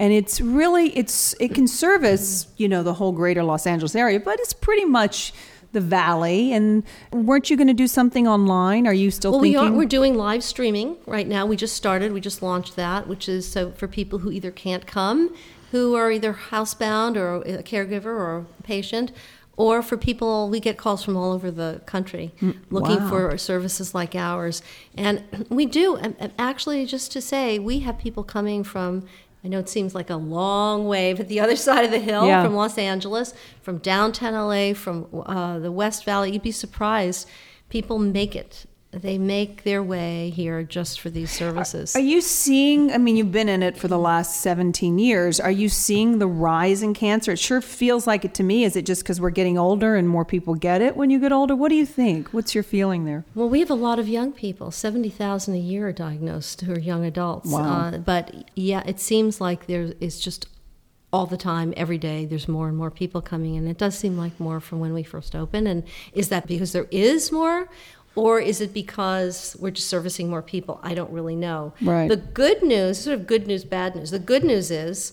[0.00, 4.18] and it's really it's it can service you know the whole greater Los Angeles area,
[4.18, 5.32] but it's pretty much
[5.72, 6.52] the valley.
[6.52, 6.82] And
[7.12, 8.86] weren't you going to do something online?
[8.86, 9.70] Are you still Well, we are.
[9.70, 11.46] We're doing live streaming right now.
[11.46, 12.12] We just started.
[12.12, 15.34] We just launched that, which is so for people who either can't come,
[15.70, 19.12] who are either housebound or a caregiver or a patient,
[19.58, 23.08] or for people we get calls from all over the country mm, looking wow.
[23.10, 24.62] for services like ours,
[24.96, 25.98] and we do.
[26.38, 29.06] Actually, just to say, we have people coming from.
[29.44, 32.26] I know it seems like a long way, but the other side of the hill
[32.26, 32.44] Yeah.
[32.44, 36.33] from Los Angeles, from downtown LA, from uh, the West Valley.
[36.33, 37.29] You'd be surprised.
[37.68, 38.66] People make it.
[38.92, 41.94] They make their way here just for these services.
[41.94, 42.90] Are you seeing?
[42.90, 45.38] I mean, you've been in it for the last 17 years.
[45.38, 47.33] Are you seeing the rise in cancer?
[47.33, 48.64] It sure feels like it to me.
[48.64, 51.31] Is it just because we're getting older and more people get it when you get
[51.31, 51.55] older?
[51.55, 52.31] What do you think?
[52.31, 53.24] What's your feeling there?
[53.37, 54.72] Well, we have a lot of young people.
[54.72, 57.48] Seventy thousand a year are diagnosed who are young adults.
[57.48, 57.62] Wow.
[57.62, 60.48] Uh, but yeah, it seems like there is just
[61.12, 62.24] all the time, every day.
[62.24, 63.66] There's more and more people coming in.
[63.66, 65.66] It does seem like more from when we first opened.
[65.66, 67.68] And is that because there is more?
[68.16, 70.81] Or is it because we're just servicing more people?
[70.83, 71.75] I don't really know.
[71.81, 72.09] Right.
[72.09, 74.11] The good news, sort of good news, bad news.
[74.11, 75.12] The good news is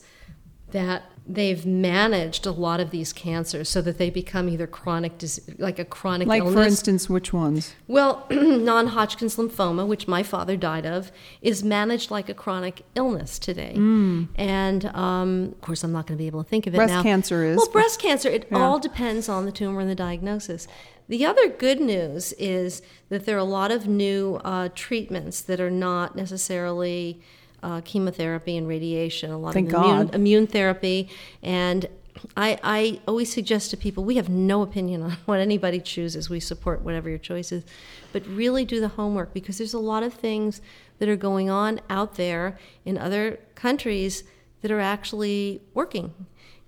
[0.71, 5.11] that they've managed a lot of these cancers so that they become either chronic,
[5.57, 6.53] like a chronic Like, illness.
[6.55, 7.73] for instance, which ones?
[7.87, 11.11] Well, non Hodgkin's lymphoma, which my father died of,
[11.41, 13.73] is managed like a chronic illness today.
[13.75, 16.79] And um, of course, I'm not going to be able to think of it Mm.
[16.79, 17.03] Breast now.
[17.03, 18.59] cancer is, Well, breast cancer, it Yeah.
[18.59, 20.67] all depends on the tumor and the diagnosis.
[21.09, 25.59] The other good news is that there are a lot of new uh, treatments that
[25.59, 27.21] are not necessarily
[27.67, 31.09] uh, chemotherapy and radiation, a lot Thank of immune, immune therapy.
[31.43, 31.85] And
[32.37, 36.29] I, I always suggest to people we have no opinion on what anybody chooses.
[36.29, 37.65] We support whatever your choice is.
[38.13, 40.61] But really do the homework because there's a lot of things
[40.99, 44.23] that are going on out there in other countries
[44.61, 46.13] that are actually working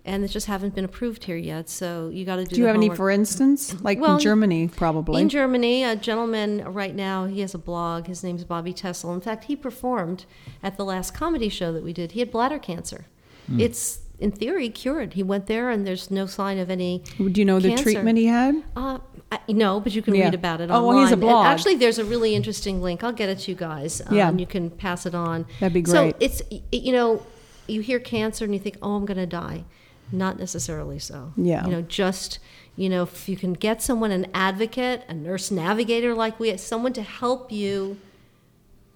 [0.10, 1.70] and it just haven't been approved here yet.
[1.70, 3.76] So you got to do Do you have any, for instance?
[3.82, 5.22] Like Well, in Germany, probably.
[5.22, 8.08] In Germany, a gentleman right now, he has a blog.
[8.08, 9.14] His name's Bobby Tessel.
[9.14, 10.26] In fact, he performed
[10.64, 12.12] at the last comedy show that we did.
[12.14, 13.06] He had bladder cancer.
[13.48, 13.60] Hmm.
[13.60, 15.14] It's, in theory, cured.
[15.14, 17.04] He went there and there's no sign of any.
[17.18, 18.64] Do you know the treatment he had?
[18.76, 18.98] Uh,
[19.32, 20.26] I, no, but you can Yeah.
[20.26, 20.86] read about it Oh, online.
[20.88, 21.46] well, he has a And blog.
[21.46, 23.04] actually, there's a really interesting link.
[23.04, 24.02] I'll get it to you guys.
[24.02, 24.28] uh, Yeah.
[24.30, 25.46] And you can pass it on.
[25.60, 25.94] That'd be great.
[25.94, 26.42] So it's,
[26.72, 27.22] you know,
[27.68, 29.64] you hear cancer and you think, oh, I'm going to die.
[30.12, 31.34] Not necessarily so.
[31.36, 31.66] Yeah.
[31.66, 32.40] You know, just
[32.80, 36.94] You know, if you can get someone, an advocate, a nurse navigator like we, someone
[36.94, 38.00] to help you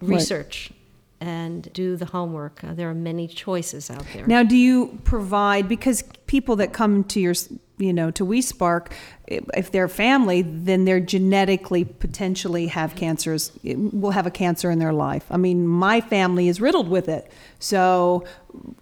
[0.00, 0.70] research
[1.20, 2.64] and do the homework.
[2.64, 4.26] Uh, there are many choices out there.
[4.26, 7.34] Now, do you provide because people that come to your,
[7.76, 8.92] you know, to WeSpark,
[9.26, 14.92] if they're family, then they're genetically potentially have cancers, will have a cancer in their
[14.92, 15.24] life.
[15.30, 17.30] I mean, my family is riddled with it.
[17.58, 18.24] So,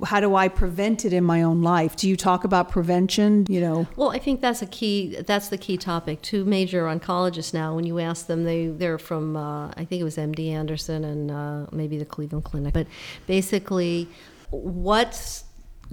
[0.05, 1.96] how do I prevent it in my own life?
[1.96, 3.46] Do you talk about prevention?
[3.48, 5.16] You know, well, I think that's a key.
[5.26, 6.20] That's the key topic.
[6.20, 7.74] Two major oncologists now.
[7.74, 11.31] When you ask them, they they're from uh, I think it was MD Anderson and
[11.31, 12.74] uh, maybe the Cleveland Clinic.
[12.74, 12.88] But
[13.26, 14.09] basically,
[14.50, 15.44] what's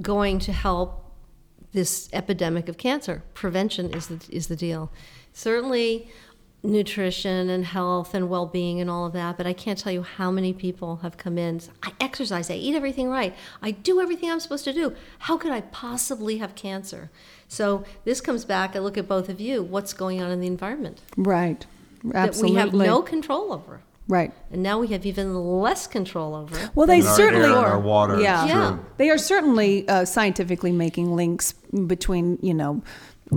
[0.01, 1.08] going to help
[1.73, 3.23] this epidemic of cancer.
[3.33, 4.91] Prevention is the, is the deal.
[5.33, 6.09] Certainly,
[6.61, 10.03] nutrition and health and well being and all of that, but I can't tell you
[10.03, 11.61] how many people have come in.
[11.83, 14.93] I exercise, I eat everything right, I do everything I'm supposed to do.
[15.19, 17.09] How could I possibly have cancer?
[17.47, 20.47] So, this comes back, I look at both of you what's going on in the
[20.47, 21.01] environment?
[21.15, 21.65] Right.
[22.13, 22.55] Absolutely.
[22.55, 23.81] That we have no control over.
[24.09, 24.33] Right.
[24.51, 26.71] And now we have even less control over it.
[26.73, 28.19] Well, they certainly our, our water.
[28.19, 28.45] Yeah.
[28.47, 28.77] yeah.
[28.97, 31.53] They are certainly uh, scientifically making links
[31.85, 32.81] between, you know,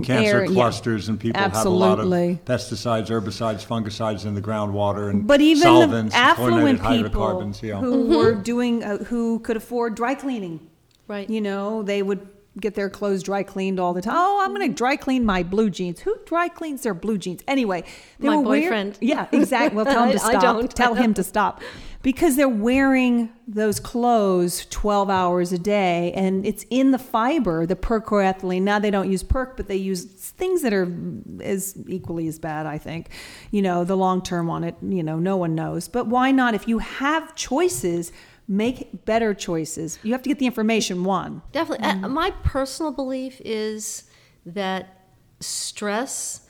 [0.01, 1.11] cancer air, clusters yeah.
[1.11, 1.87] and people Absolutely.
[1.87, 6.19] have a lot of pesticides, herbicides, fungicides in the groundwater and but even solvents, the
[6.19, 7.79] affluent people yeah.
[7.79, 8.15] who mm-hmm.
[8.15, 10.67] were doing uh, who could afford dry cleaning.
[11.07, 11.29] Right.
[11.29, 12.27] You know, they would
[12.59, 14.15] get their clothes dry cleaned all the time.
[14.15, 16.01] Oh, I'm going to dry clean my blue jeans.
[16.01, 17.41] Who dry cleans their blue jeans?
[17.47, 17.83] Anyway,
[18.19, 18.97] they my were boyfriend.
[19.01, 19.75] Wearing, yeah, exactly.
[19.75, 20.35] Well, tell him to stop.
[20.35, 20.75] I don't.
[20.75, 21.61] Tell him to stop.
[22.03, 27.77] Because they're wearing those clothes 12 hours a day and it's in the fiber, the
[27.77, 28.61] perchloroethylene.
[28.61, 30.93] Now they don't use perc, but they use things that are
[31.41, 33.09] as equally as bad, I think.
[33.51, 35.87] You know, the long term on it, you know, no one knows.
[35.87, 38.11] But why not if you have choices
[38.47, 39.99] make better choices.
[40.03, 41.41] You have to get the information one.
[41.51, 41.87] Definitely.
[41.87, 42.05] Mm-hmm.
[42.05, 44.03] Uh, my personal belief is
[44.45, 45.07] that
[45.39, 46.47] stress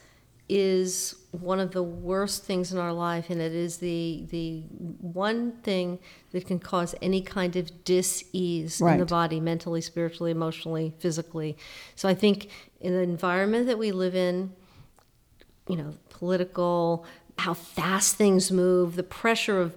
[0.48, 4.60] is one of the worst things in our life and it is the the
[5.00, 5.98] one thing
[6.32, 8.92] that can cause any kind of dis-ease right.
[8.92, 11.56] in the body mentally spiritually emotionally physically
[11.96, 14.52] so i think in the environment that we live in
[15.66, 17.06] you know political
[17.38, 19.74] how fast things move the pressure of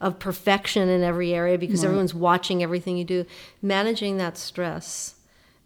[0.00, 1.88] of perfection in every area because right.
[1.88, 3.26] everyone's watching everything you do.
[3.62, 5.16] Managing that stress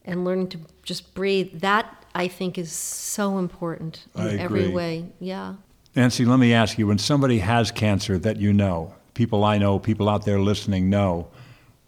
[0.04, 5.06] and learning to just breathe, that I think is so important in every way.
[5.20, 5.54] Yeah.
[5.96, 9.78] Nancy, let me ask you when somebody has cancer that you know, people I know,
[9.78, 11.28] people out there listening know,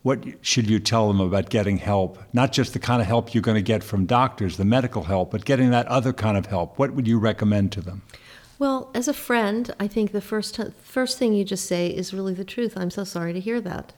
[0.02, 2.20] what should you tell them about getting help?
[2.32, 5.32] Not just the kind of help you're going to get from doctors, the medical help,
[5.32, 6.78] but getting that other kind of help.
[6.78, 8.02] What would you recommend to them?
[8.58, 12.34] Well, as a friend, I think the first first thing you just say is really
[12.34, 12.74] the truth.
[12.76, 13.92] I'm so sorry to hear that.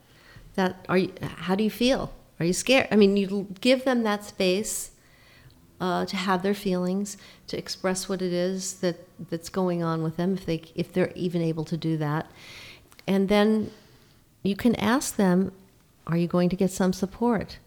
[0.57, 2.12] That are you, how do you feel?
[2.40, 2.88] Are you scared?
[2.90, 4.90] I mean, you give them that space
[5.81, 7.16] uh, to have their feelings,
[7.47, 11.12] to express what it is that that's going on with them, if they if they're
[11.14, 12.31] even able to do that,
[13.07, 13.71] and then
[14.42, 15.53] you can ask them,
[16.09, 17.59] "Are you going to get some support?"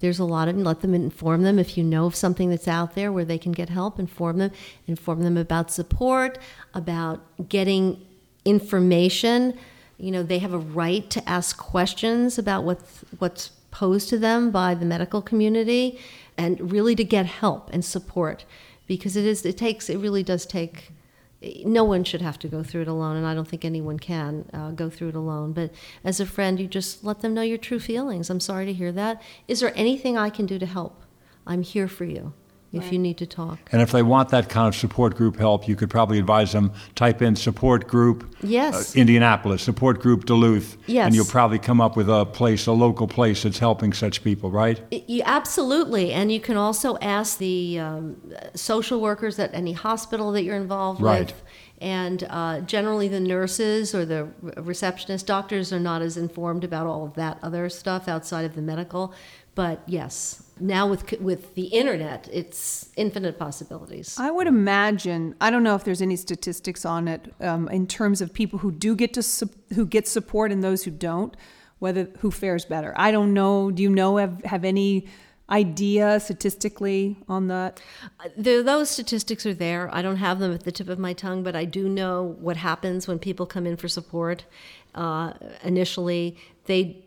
[0.00, 2.94] There's a lot of let them inform them if you know of something that's out
[2.94, 4.50] there where they can get help inform them
[4.86, 6.38] inform them about support
[6.74, 8.04] about getting
[8.44, 9.56] information.
[9.98, 14.50] You know they have a right to ask questions about what's what's posed to them
[14.50, 15.98] by the medical community
[16.36, 18.44] and really to get help and support
[18.86, 20.90] because it is it takes it really does take
[21.64, 24.48] no one should have to go through it alone, and I don't think anyone can
[24.52, 25.52] uh, go through it alone.
[25.52, 25.72] But
[26.04, 28.30] as a friend, you just let them know your true feelings.
[28.30, 29.22] I'm sorry to hear that.
[29.48, 31.02] Is there anything I can do to help?
[31.46, 32.32] I'm here for you
[32.74, 32.92] if right.
[32.92, 33.58] you need to talk.
[33.72, 36.72] And if they want that kind of support group help, you could probably advise them
[36.94, 38.94] type in support group yes.
[38.94, 41.06] Uh, Indianapolis, support group Duluth, yes.
[41.06, 44.50] and you'll probably come up with a place, a local place that's helping such people,
[44.50, 44.80] right?
[44.90, 46.12] You, absolutely.
[46.12, 48.16] And you can also ask the um,
[48.54, 51.26] social workers at any hospital that you're involved right.
[51.26, 51.42] with.
[51.80, 57.04] And uh, generally, the nurses or the receptionists, doctors are not as informed about all
[57.04, 59.12] of that other stuff outside of the medical.
[59.54, 64.16] But yes, now with with the internet, it's infinite possibilities.
[64.18, 65.34] I would imagine.
[65.40, 68.70] I don't know if there's any statistics on it um, in terms of people who
[68.70, 71.36] do get to su- who get support and those who don't.
[71.80, 72.94] Whether who fares better.
[72.96, 73.70] I don't know.
[73.70, 75.06] Do you know have have any
[75.50, 77.80] idea statistically on that?
[78.36, 79.92] Those statistics are there.
[79.92, 82.56] I don't have them at the tip of my tongue, but I do know what
[82.56, 84.44] happens when people come in for support.
[84.94, 87.04] Uh, initially, they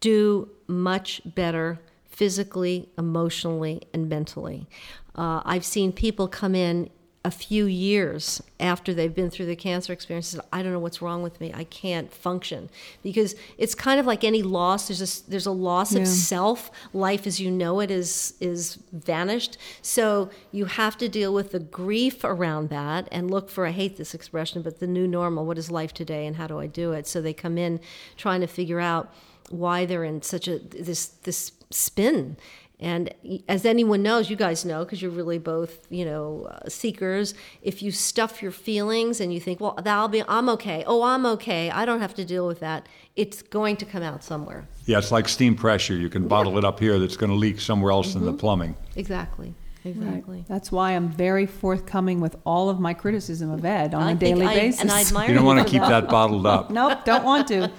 [0.00, 1.78] do much better
[2.16, 4.66] physically, emotionally, and mentally.
[5.14, 6.88] Uh, I've seen people come in
[7.26, 11.22] a few years after they've been through the cancer experience I don't know what's wrong
[11.22, 11.52] with me.
[11.52, 12.70] I can't function
[13.02, 14.88] because it's kind of like any loss.
[14.88, 16.70] There's a, there's a loss of self.
[16.94, 19.58] Life as you know it is is vanished.
[19.82, 23.98] So you have to deal with the grief around that and look for I hate
[23.98, 25.44] this expression, but the new normal.
[25.44, 27.08] What is life today and how do I do it?
[27.08, 27.80] So they come in
[28.16, 29.12] trying to figure out
[29.50, 32.36] why they're in such a this this spin
[32.78, 33.14] and
[33.48, 37.32] as anyone knows, you guys know because you're really both, you know, uh, seekers.
[37.62, 40.84] If you stuff your feelings and you think, "Well, that'll be, I'm okay.
[40.86, 41.70] Oh, I'm okay.
[41.70, 44.68] I don't have to deal with that." It's going to come out somewhere.
[44.84, 45.94] Yeah, it's like steam pressure.
[45.94, 48.40] You can bottle it up here that's going to leak somewhere else in the Mm-hmm.
[48.40, 48.76] plumbing.
[48.94, 49.54] Exactly.
[49.86, 50.44] Exactly.
[50.48, 54.16] That's why I'm very forthcoming with all of my criticism of Ed on I a
[54.16, 54.80] think daily I- basis.
[54.80, 56.70] and I admire You don't want to keep that bottled up.
[56.70, 57.70] nope, don't want to.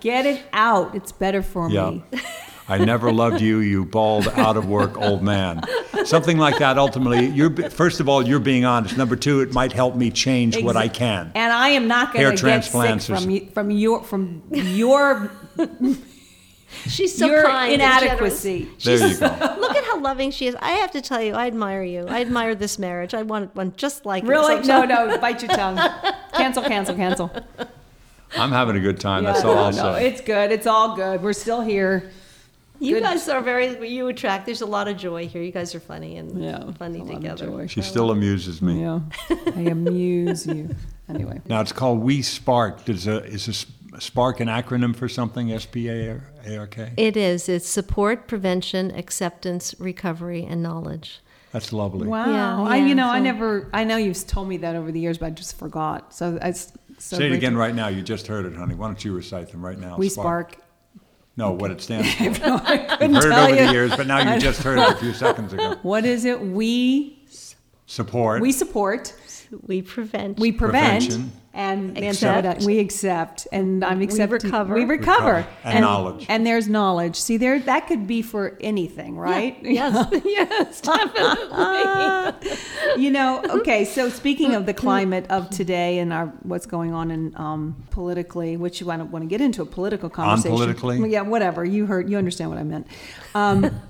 [0.00, 0.94] Get it out.
[0.94, 1.90] It's better for Yeah.
[1.90, 2.02] me.
[2.66, 5.60] I never loved you, you bald, out of work old man.
[6.06, 6.78] Something like that.
[6.78, 8.96] Ultimately, you're first of all, you're being honest.
[8.96, 11.30] Number two, it might help me change what I can.
[11.34, 14.02] And I am not Hair going to get sick transplants or from you, from your
[14.02, 15.30] from your
[16.88, 17.72] She's so your kind.
[17.72, 18.44] and generous.
[18.44, 18.68] inadequacy.
[18.82, 19.26] There you go.
[19.60, 20.56] Look at how loving she is.
[20.60, 22.06] I have to tell you, I admire you.
[22.08, 23.14] I admire this marriage.
[23.14, 24.60] I want one just like it Really?
[24.66, 25.18] No, no.
[25.18, 25.76] Bite your tongue.
[26.34, 27.30] Cancel, cancel, cancel.
[28.36, 29.24] I'm having a good time.
[29.24, 30.08] Yeah, That's all no, I'll no, say.
[30.08, 30.50] it's good.
[30.52, 31.22] It's all good.
[31.22, 32.10] We're still here.
[32.80, 33.04] You Good.
[33.04, 33.88] guys are very.
[33.88, 34.46] You attract.
[34.46, 35.40] There's a lot of joy here.
[35.42, 37.46] You guys are funny and Yeah, funny a lot of together.
[37.46, 37.66] joy.
[37.68, 38.80] She still amuses me.
[38.82, 38.98] Yeah,
[39.30, 40.74] I amuse you.
[41.08, 42.88] Anyway, Now it's called weSPARK.
[42.88, 43.66] Is a is a s-
[44.00, 45.52] Spark an acronym for something?
[45.52, 45.66] S
[46.44, 46.92] P A R K.
[46.96, 47.48] It is.
[47.48, 51.20] It's support, prevention, acceptance, recovery, and knowledge.
[51.52, 52.08] That's lovely.
[52.08, 52.26] wow.
[52.30, 53.68] Yeah, I, yeah, you know, I never.
[53.72, 56.12] I know you've told me that over the years, but I just forgot.
[56.14, 56.48] So I.
[56.48, 57.88] s- So Say it again to- right now.
[57.88, 58.74] You just heard it, honey.
[58.74, 59.96] Why don't you recite them right now?
[59.96, 60.54] weSPARK.
[61.36, 62.22] No, what it stands for.
[62.24, 63.66] You've Couldn't heard it over you.
[63.66, 65.76] the years, but now you just heard it a few seconds ago.
[65.82, 66.40] What is it?
[66.40, 67.18] We
[67.86, 68.40] Support.
[68.40, 69.12] we support.
[69.66, 70.38] We prevent.
[70.40, 71.04] We prevent.
[71.04, 71.32] Prevention.
[71.56, 72.46] And Accept.
[72.46, 74.40] Abadai, we accept, and I'm accepting.
[74.42, 74.74] recover.
[74.74, 75.34] We recover.
[75.36, 75.48] Recover.
[75.62, 76.26] And knowledge.
[76.28, 77.14] And there's knowledge.
[77.14, 79.56] See, there that could be for anything, right?
[79.62, 80.08] yes.
[80.24, 80.80] yes.
[80.80, 82.58] Definitely.
[83.02, 87.10] you know okay so speaking of the climate of today and our what's going on
[87.10, 91.10] in um, politically which I don't want to get into a political conversation politically?
[91.10, 92.86] yeah whatever you heard you understand what i meant
[93.34, 93.80] um,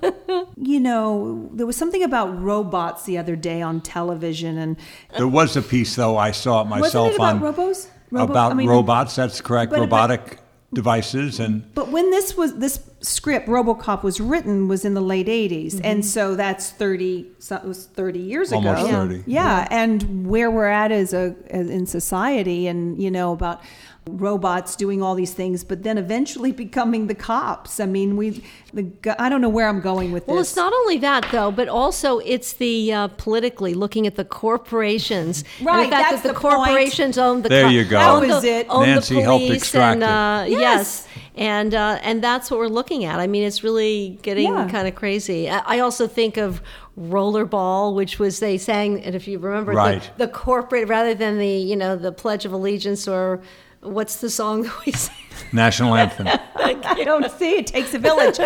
[0.57, 4.77] you know there was something about robots the other day on television and
[5.16, 8.32] There was a piece, though, I saw it myself wasn't it about on robos Robo-
[8.32, 9.16] about I mean, robots.
[9.16, 9.70] That's correct.
[9.70, 10.38] but- but- robotic
[10.72, 15.28] devices and But when this was this script, RoboCop was written, was in the late
[15.28, 16.02] '80s, and mm-hmm.
[16.02, 17.26] so that's thirty.
[17.38, 18.90] So it was thirty years Almost ago.
[19.06, 19.22] 30.
[19.26, 19.68] Yeah.
[19.70, 23.60] and where we're at as a as in society, and you know about
[24.06, 27.80] robots doing all these things, but then eventually becoming the cops.
[27.80, 28.86] I mean, we the
[29.18, 30.54] I don't know where I'm going with Well, this.
[30.56, 34.24] Well, it's not only that though, but also it's the uh, politically looking at the
[34.24, 35.44] corporations.
[35.58, 36.54] and Right, the fact that's that the, the point.
[36.56, 37.48] corporations own the.
[37.48, 37.98] There co- you go.
[38.20, 38.66] That was the, it.
[38.68, 40.08] Own Nancy the helped police extract and it.
[40.08, 40.60] uh, Yes.
[40.60, 43.18] yes, and uh, and that's what we're looking at.
[43.20, 44.68] I mean, it's really getting Yeah.
[44.68, 45.48] kind of crazy.
[45.48, 46.60] I I also think of
[46.98, 50.02] Rollerball, which was they sang, and if you remember, Right.
[50.18, 53.40] the, the corporate rather than the you know the Pledge of Allegiance or
[53.84, 55.14] what's the song that we sing?
[55.54, 56.26] National anthem.
[56.98, 58.38] you don't see it takes a village.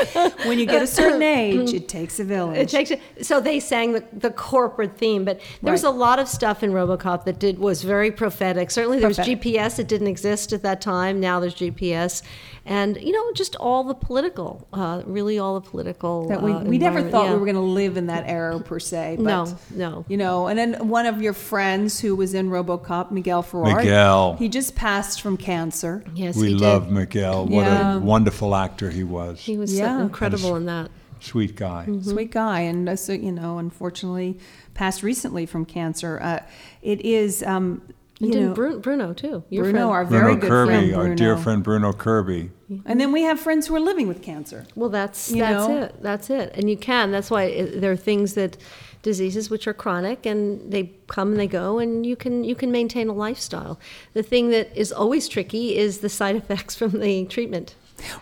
[0.46, 2.58] when you get a certain age, it takes a village.
[2.58, 3.00] It takes it.
[3.22, 5.88] So they sang the, the corporate theme, but there was Right.
[5.94, 8.70] a lot of stuff in RoboCop that did was very prophetic.
[8.70, 9.40] Certainly, there was Prophetic.
[9.42, 9.78] GPS.
[9.78, 11.18] It didn't exist at that time.
[11.20, 12.22] Now there's GPS,
[12.66, 16.28] and you know, just all the political, uh, really all the political.
[16.28, 17.32] that we, uh, we never thought Yeah.
[17.34, 19.16] we were going to live in that era per se.
[19.16, 20.04] But, No, no.
[20.08, 23.76] You know, and then one of your friends who was in RoboCop, Miguel Ferrer.
[23.76, 24.36] Miguel.
[24.38, 26.02] He just passed from cancer.
[26.14, 26.92] Yes, we he love did.
[26.98, 27.46] Miguel.
[27.46, 27.96] What Yeah.
[27.96, 29.40] a wonderful actor he was.
[29.40, 30.90] He was so incredible in that.
[31.20, 31.86] Sweet guy.
[31.88, 32.10] Mm-hmm.
[32.10, 34.38] Sweet guy, and uh, so you know, unfortunately,
[34.74, 36.20] passed recently from cancer.
[36.22, 36.40] Uh,
[36.82, 37.82] it is, um,
[38.20, 39.42] And you didn't know, Bruno, Bruno too.
[39.50, 39.90] Your Bruno, friend.
[39.90, 42.50] our very Bruno good Kirby, friend, our dear friend Bruno Kirby.
[42.84, 44.66] And then we have friends who are living with cancer.
[44.76, 45.82] Well, that's that's know?
[45.82, 46.02] it.
[46.02, 46.52] That's it.
[46.54, 47.10] And you can.
[47.10, 48.56] That's why it, there are things that
[49.02, 52.70] diseases which are chronic and they come and they go and you can you can
[52.72, 53.78] maintain a lifestyle.
[54.14, 57.74] The thing that is always tricky is the side effects from the treatment.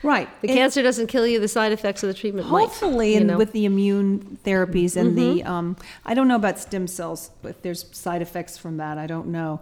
[0.03, 0.29] Right.
[0.41, 1.39] The And cancer doesn't kill you.
[1.39, 3.37] The side effects of the treatment might, Hopefully, you and know.
[3.37, 5.49] with the immune therapies and the, Mm-hmm.
[5.49, 9.27] um, I don't know about stem cells, if there's side effects from that, I don't
[9.29, 9.61] know.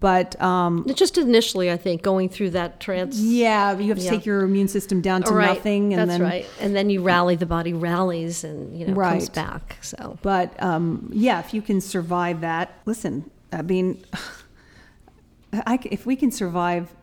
[0.00, 3.18] But um, just initially, I think going through that trance.
[3.18, 4.10] yeah, you have to Yeah.
[4.10, 5.56] take your immune system down to right.
[5.56, 6.46] nothing, and That's then right.
[6.60, 7.34] And then you rally.
[7.34, 9.76] The body rallies and you know comes back.
[9.80, 13.28] So But um, yeah, if you can survive that, listen.
[13.52, 14.04] I mean,
[15.52, 16.94] I if we can survive.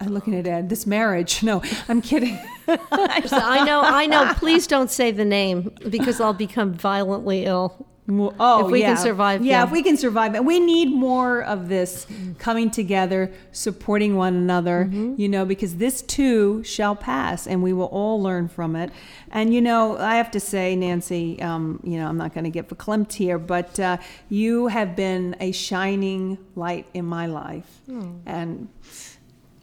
[0.00, 0.68] I'm looking at Ed.
[0.68, 1.42] This marriage.
[1.44, 2.38] No, I'm kidding.
[2.68, 3.80] I know.
[3.80, 4.32] I know.
[4.34, 7.86] Please don't say the name because I'll become violently ill.
[8.10, 8.94] Oh, If we can yeah.
[8.94, 9.64] survive, Yeah, yeah.
[9.64, 10.34] if we can survive.
[10.34, 12.06] And we need more of this
[12.38, 15.20] coming together, supporting one another, Mm-hmm.
[15.20, 18.90] you know, because this too shall pass and we will all learn from it.
[19.30, 22.50] And, you know, I have to say, Nancy, um, you know, I'm not going to
[22.50, 23.98] get verklempt here, but uh,
[24.30, 27.80] you have been a shining light in my life.
[27.86, 28.12] Hmm.
[28.24, 28.68] And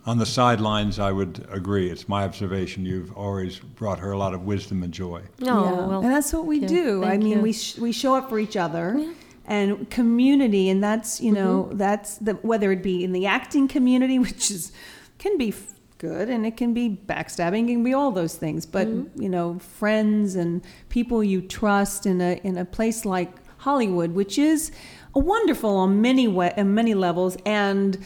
[0.08, 1.90] On the sidelines, I would agree.
[1.90, 2.86] It's my observation.
[2.86, 5.22] You've always brought her a lot of wisdom and joy.
[5.40, 5.72] No, Yeah.
[5.88, 7.04] well, and that's what we thank do.
[7.04, 7.40] I mean, you.
[7.42, 9.04] we sh- we show up for each other.
[9.48, 11.78] And community, and that's you know Mm-hmm.
[11.78, 14.72] that's the whether it be in the acting community, which is
[15.20, 18.66] can be f- good, and it can be backstabbing, it can be all those things.
[18.66, 19.22] But Mm-hmm.
[19.22, 24.38] you know, friends and people you trust in a in a place like Hollywood, which
[24.40, 24.72] is
[25.14, 27.98] wonderful on many we- on many levels, and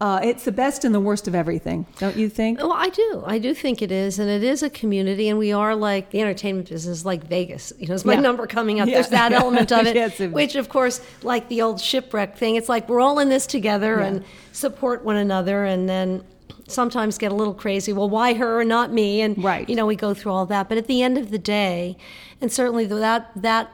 [0.00, 2.58] uh, it's the best and the worst of everything, don't you think?
[2.58, 3.22] Well, I do.
[3.26, 6.20] I do think it is, and it is a community, and we are like the
[6.22, 7.72] entertainment business, like Vegas.
[7.78, 8.20] You know, is my Yeah.
[8.20, 8.88] number coming up?
[8.88, 8.94] Yeah.
[8.94, 12.56] There's that element of it, Yes, it- which, of course, like the old shipwreck thing,
[12.56, 14.06] it's like we're all in this together Yeah.
[14.06, 16.24] and support one another, and then
[16.66, 17.92] sometimes get a little crazy.
[17.92, 19.20] Well, why her and not me?
[19.20, 19.68] And Right.
[19.68, 20.68] you know, we go through all that.
[20.68, 21.96] But at the end of the day,
[22.40, 23.70] and certainly that that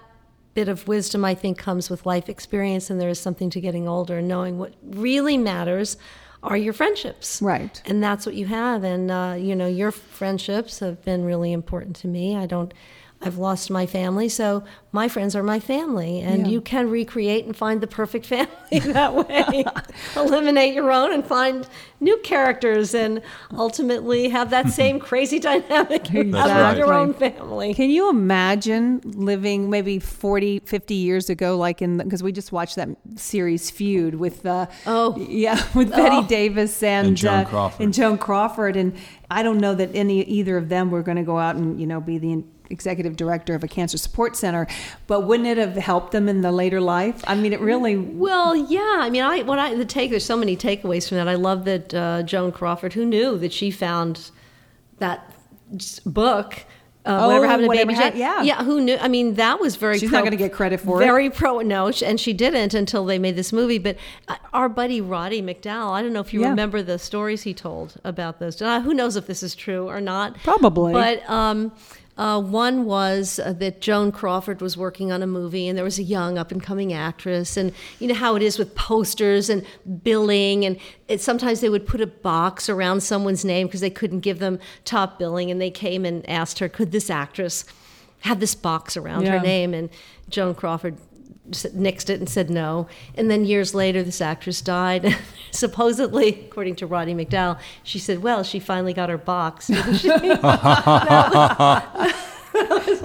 [0.56, 3.86] bit of wisdom I think comes with life experience, and there is something to getting
[3.86, 5.98] older and knowing what really matters
[6.42, 7.42] are your friendships.
[7.42, 7.80] Right.
[7.84, 8.82] and that's what you have.
[8.82, 12.36] And uh, you know your friendships have been really important to me.
[12.36, 12.72] I don't
[13.22, 14.62] i've lost my family so
[14.92, 16.52] my friends are my family and Yeah.
[16.52, 18.48] you can recreate and find the perfect family
[18.92, 19.64] that way
[20.16, 21.66] eliminate your own and find
[22.00, 23.22] new characters and
[23.56, 26.68] ultimately have that same crazy dynamic you have Exactly.
[26.68, 31.96] with your own family Can you imagine living maybe 40, 50 years ago, like in
[31.98, 35.16] because we just watched that series Feud with uh, Oh.
[35.18, 36.26] yeah with Bette Oh.
[36.26, 37.80] Davis and, And Joan uh, Crawford.
[37.84, 38.94] and Joan Crawford and
[39.30, 41.86] I don't know that any either of them were going to go out and you
[41.86, 44.66] know be the executive director of a cancer support center,
[45.06, 47.22] but wouldn't it have helped them in the later life?
[47.26, 48.98] I mean, it really Well, yeah.
[49.00, 50.10] I mean, I what I the take.
[50.10, 51.28] There's so many takeaways from that.
[51.28, 54.30] I love that uh, Joan Crawford, who knew that she found
[54.98, 55.32] that
[56.04, 56.54] book.
[56.54, 58.16] Uh, Oh, whatever happened to Whatever Baby Jane.
[58.16, 58.42] yeah.
[58.42, 58.64] yeah.
[58.64, 58.96] Who knew?
[59.00, 59.96] I mean, that was very.
[59.96, 61.04] She's pro, not gonna get credit for it.
[61.04, 61.60] Very pro.
[61.60, 63.78] No, and she didn't until they made this movie.
[63.78, 63.96] But
[64.26, 65.92] uh, our buddy Roddy McDowall.
[65.92, 66.48] I don't know if you Yeah.
[66.48, 68.60] remember the stories he told about those.
[68.60, 70.36] Uh, who knows if this is true or not?
[70.42, 70.92] Probably.
[70.92, 71.70] But um,
[72.18, 75.98] uh, one was uh, that Joan Crawford was working on a movie, and there was
[75.98, 79.64] a young up and coming actress, and you know how it is with posters and
[80.02, 84.20] billing, and it, sometimes they would put a box around someone's name because they couldn't
[84.20, 87.64] give them top billing, and they came and asked her, could this actress
[88.20, 89.32] have this box around Yeah.
[89.38, 89.74] her name?
[89.74, 89.90] And
[90.30, 90.96] Joan Crawford
[91.50, 92.88] nixed it and said no.
[93.14, 95.16] And then years later, this actress died.
[95.50, 100.08] Supposedly, according to Roddy McDowall, she said, "Well, she finally got her box." didn't she?"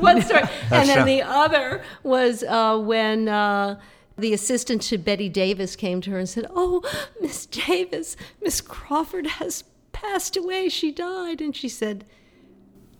[0.01, 0.43] one story.
[0.71, 3.79] And then the other was uh, when uh,
[4.17, 6.81] the assistant to Bette Davis came to her and said, Oh,
[7.21, 10.69] Miss Davis, Miss Crawford has passed away.
[10.69, 11.41] She died.
[11.41, 12.05] And she said,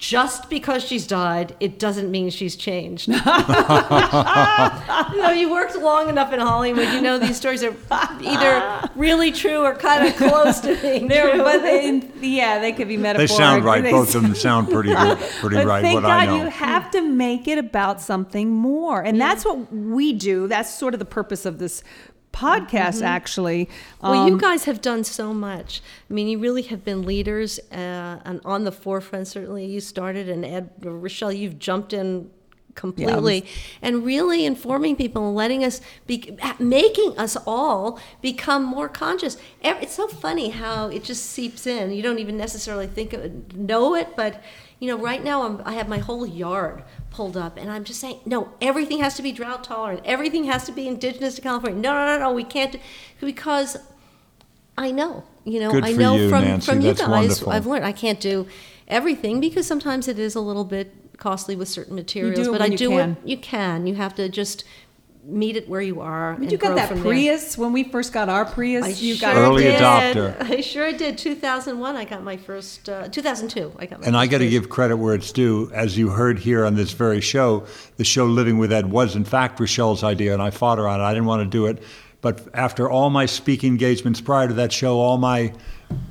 [0.02, 3.08] just because she's died, it doesn't mean she's changed.
[3.08, 3.22] you know,
[5.32, 9.76] you worked long enough in Hollywood, you know these stories are either really true or
[9.76, 11.44] kind of close to being They're, true.
[11.44, 13.38] but they, yeah, they could be metaphorical.
[13.38, 13.84] They sound right.
[13.84, 15.82] They Both of them sound pretty good, pretty but right.
[15.84, 16.46] thank What God I know.
[16.46, 20.48] you have to make it about something more, and that's what we do.
[20.48, 21.84] That's sort of the purpose of this
[22.34, 23.70] podcast, actually.
[24.02, 25.82] Well, you Um, guys have done so much.
[26.10, 29.28] I mean, you really have been leaders uh, and on the forefront.
[29.28, 32.30] Certainly, you started, and Ed, Rachelle, you've jumped in
[32.74, 33.46] completely,
[33.82, 39.36] and really informing people and letting us be, making us all become more conscious.
[39.62, 41.92] It's so funny how it just seeps in.
[41.92, 44.42] You don't even necessarily think of it, know it, but
[44.82, 48.02] you know, right now I'm, I have my whole yard pulled up, and I'm just
[48.02, 50.02] saying, no, everything has to be drought tolerant.
[50.06, 51.80] Everything has to be indigenous to California.
[51.80, 52.80] No, no, no, no, we can't, do,
[53.22, 53.78] because
[54.80, 56.66] I know, you know, Good I know you, from Nancy.
[56.66, 57.10] from you That's guys.
[57.10, 57.52] wonderful.
[57.52, 58.48] I've learned I can't do
[58.88, 62.40] everything because sometimes it is a little bit costly with certain materials.
[62.40, 63.12] it but when I you do can.
[63.12, 63.18] it.
[63.30, 63.86] You can.
[63.86, 64.64] You have to just
[65.24, 66.34] meet it where you are.
[66.34, 67.12] But and you got that from there.
[67.12, 68.86] Prius when we first got our Prius.
[68.86, 69.80] I you sure got Early did.
[69.82, 70.42] adopter.
[70.42, 71.18] I sure did.
[71.18, 72.90] 2001, I got my first.
[72.90, 74.08] Uh, 2002, I got my.
[74.08, 75.72] And I got to give credit where it's due.
[75.74, 77.66] As you heard here on this very show,
[77.98, 81.00] the show Living with Ed was, in fact, Rachelle's idea, and I fought her on
[81.00, 81.04] it.
[81.04, 81.82] I didn't want to do it.
[82.22, 85.54] But after all my speaking engagements prior to that show, all my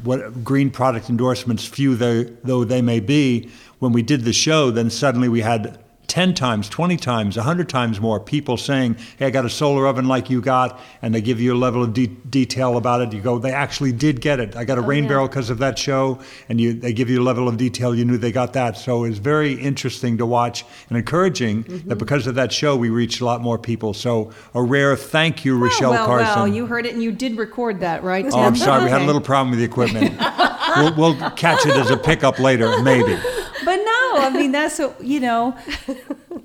[0.03, 3.49] what green product endorsements, few they, though they may be,
[3.79, 5.79] when we did the show, then suddenly we had
[6.11, 10.09] 10 times, 20 times, 100 times more people saying, Hey, I got a solar oven
[10.09, 13.13] like you got, and they give you a level of de- detail about it.
[13.13, 14.57] You go, They actually did get it.
[14.57, 15.11] I got a oh, rain yeah.
[15.11, 18.05] barrel because of that show, and you, they give you a level of detail you
[18.05, 18.77] knew they got that.
[18.77, 21.99] So it's very interesting to watch and encouraging that mm-hmm.
[21.99, 23.95] because of that show, we reached a lot more people.
[23.95, 26.35] So a rare thank you, Rachelle well, Carson.
[26.35, 28.27] well, you heard it and you did record that, right?
[28.33, 28.83] Oh, I'm sorry.
[28.83, 30.19] We had a little problem with the equipment.
[30.77, 33.17] we'll, we'll catch it as a pickup later, maybe.
[33.65, 35.57] But no, I mean that's a, you know,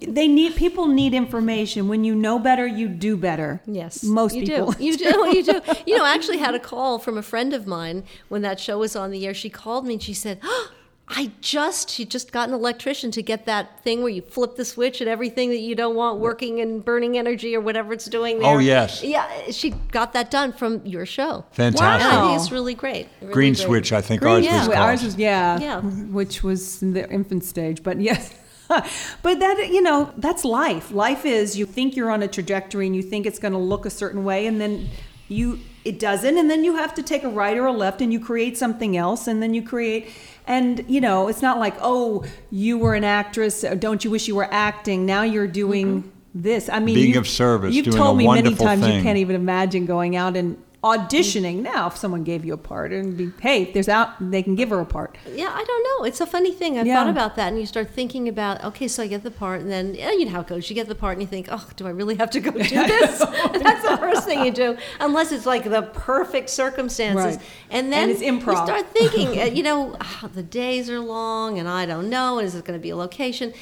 [0.01, 1.87] they need people need information.
[1.87, 3.61] When you know better, you do better.
[3.65, 4.71] Yes, most you people.
[4.71, 4.83] do.
[4.83, 5.05] You do.
[5.35, 5.61] You do.
[5.85, 8.77] You know, I actually had a call from a friend of mine when that show
[8.77, 9.33] was on the air.
[9.33, 10.71] She called me and she said, oh,
[11.07, 14.65] "I just she just got an electrician to get that thing where you flip the
[14.65, 18.37] switch and everything that you don't want working and burning energy or whatever it's doing
[18.37, 19.03] oh, there." Oh, yes.
[19.03, 21.45] Yeah, she got that done from your show.
[21.51, 21.83] Fantastic.
[21.83, 23.07] And I think it's really great.
[23.21, 23.65] Really Green great.
[23.65, 24.77] switch, I think Green, ours yeah, was called.
[24.79, 25.81] ours was yeah, Yeah.
[25.81, 27.83] which was in the infant stage.
[27.83, 28.33] But yes,
[28.67, 30.91] but that you know that's life.
[30.91, 33.85] Life is you think you're on a trajectory and you think it's going to look
[33.85, 34.89] a certain way, and then
[35.27, 38.11] you it doesn't, and then you have to take a right or a left, and
[38.11, 40.09] you create something else, and then you create.
[40.47, 43.63] And you know, it's not like oh, you were an actress.
[43.63, 45.05] uh, Don't you wish you were acting?
[45.05, 46.69] Now you're doing this.
[46.69, 49.85] I mean, Being you- of service, You've told me many times you can't even imagine
[49.85, 53.89] going out and auditioning now if someone gave you a part and be hey there's
[53.89, 56.05] out they can give her a part Yeah, I don't know.
[56.05, 56.77] It's a funny thing.
[56.77, 56.95] I've Yeah.
[56.97, 59.71] thought about that, and you start thinking about, okay, so I get the part, and
[59.71, 60.69] then yeah, you know how it goes.
[60.69, 62.87] You get the part, and you think, oh, do I really have to go do
[62.93, 63.19] this?
[63.63, 67.37] That's the first thing you do, unless it's like the perfect circumstances.
[67.37, 67.45] Right.
[67.71, 68.51] And then And it's improv.
[68.59, 72.45] you start thinking, you know, ah, the days are long, and I don't know, and
[72.47, 73.53] is it going to be a location?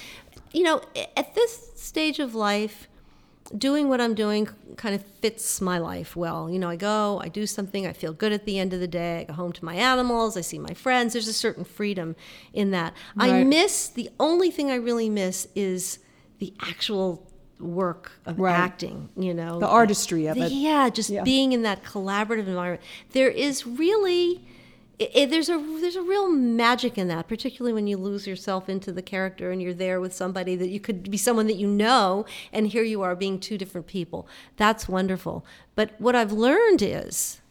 [0.52, 0.82] You know,
[1.16, 2.88] at this stage of life,
[3.58, 6.50] doing what I'm doing kind of fits my life well.
[6.50, 8.88] You know, I go, I do something, I feel good at the end of the
[8.88, 9.20] day.
[9.20, 11.14] I go home to my animals, I see my friends.
[11.14, 12.16] There's a certain freedom
[12.54, 12.94] in that.
[13.18, 16.00] I miss the only thing I really miss is
[16.40, 17.28] the actual
[17.60, 18.54] work of Right.
[18.58, 19.60] acting, you know.
[19.60, 20.52] The artistry of The- it.
[20.52, 21.24] Yeah, just Yeah.
[21.24, 22.82] being in that collaborative environment.
[23.12, 24.46] There is really
[25.00, 28.70] it, it- there's a there's a real magic in that, particularly when you lose yourself
[28.70, 31.68] into the character and you're there with somebody that you could be someone that you
[31.68, 34.28] know, and here you are being two different people.
[34.58, 35.46] That's wonderful.
[35.76, 37.42] But what I've learned is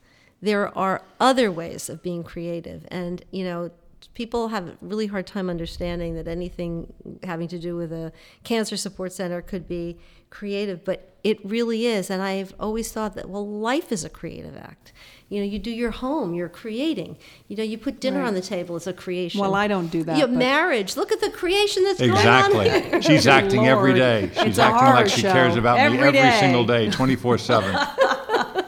[0.40, 3.70] there are other ways of being creative, and you know.
[4.14, 8.12] People have a really hard time understanding that anything having to do with a
[8.42, 9.96] cancer support center could be
[10.32, 12.10] creative, but it really is.
[12.10, 14.92] And I've always thought that, well, life is a creative act.
[15.28, 17.16] You know, you do your home, you're creating.
[17.48, 18.28] You know, you put dinner Right.
[18.28, 19.40] on the table, it's a creation.
[19.40, 20.96] Well, I don't do that, Yeah, marriage.
[20.96, 22.68] Look at the creation that's going on Exactly.
[22.70, 23.02] here.
[23.08, 23.96] She's acting every Lord.
[24.00, 24.30] day.
[24.34, 25.58] She's It's acting horror like she cares show.
[25.60, 26.36] about me Every every day.
[26.40, 27.74] single day, 24 7.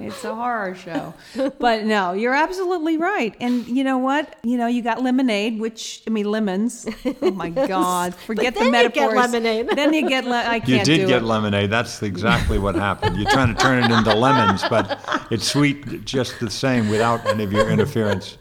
[0.00, 1.12] it's a horror show
[1.58, 6.02] but no you're absolutely right and you know what you know you got lemonade which
[6.06, 6.86] i mean lemons
[7.22, 9.68] oh my god forget then the you get lemonade.
[9.74, 11.26] then you get le- i can't You did do get it.
[11.26, 11.70] lemonade.
[11.70, 13.16] That's exactly what happened.
[13.16, 17.44] You're trying to turn it into lemons, but it's sweet just the same without any
[17.44, 18.38] of your interference.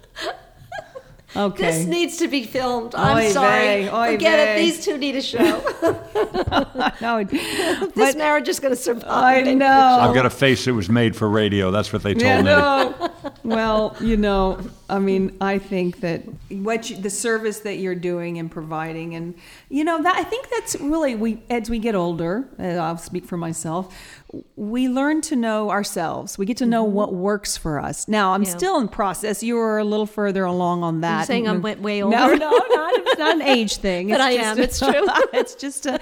[1.36, 2.96] Okay This needs to be filmed.
[2.96, 3.60] I'm Oy sorry.
[3.86, 4.56] vey, oy Forget vey.
[4.56, 4.66] it.
[4.66, 5.62] These two need a show.
[7.02, 9.48] no this marriage is going to survive.
[9.48, 11.72] i know I've got a face that was made for radio.
[11.72, 12.44] That's what they told Yeah, me.
[12.46, 13.12] no.
[13.50, 18.38] well, you know, I mean, I think that what you, the service that you're doing
[18.38, 19.34] and providing, and
[19.70, 22.47] you know, that I think that's really we as we get older.
[22.60, 23.93] uh, I'll speak for myself.
[24.56, 26.38] We learn to know ourselves.
[26.38, 28.08] We get to know what works for us.
[28.08, 28.50] Now, I'm Mm-hmm.
[28.52, 28.58] Yeah.
[28.58, 29.41] still in process.
[29.43, 31.22] You are a little further along on that.
[31.22, 32.38] You saying I'm way- way No, older?
[32.38, 34.10] no, not, it's not an age thing.
[34.10, 34.60] But It's I just am.
[34.60, 35.08] It's true.
[35.39, 36.00] it's just a,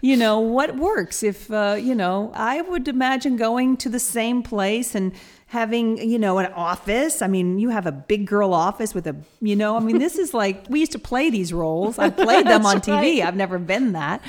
[0.00, 1.22] you know, what works.
[1.22, 5.12] If, uh, you know, I would imagine going to the same place and
[5.50, 7.22] having, you know, an office.
[7.22, 10.18] I mean, you have a big girl office with a, you know, I mean, this
[10.18, 11.98] is like, we used to play these roles.
[11.98, 12.90] I played them on TV.
[12.90, 13.22] right.
[13.26, 14.20] I've never been that,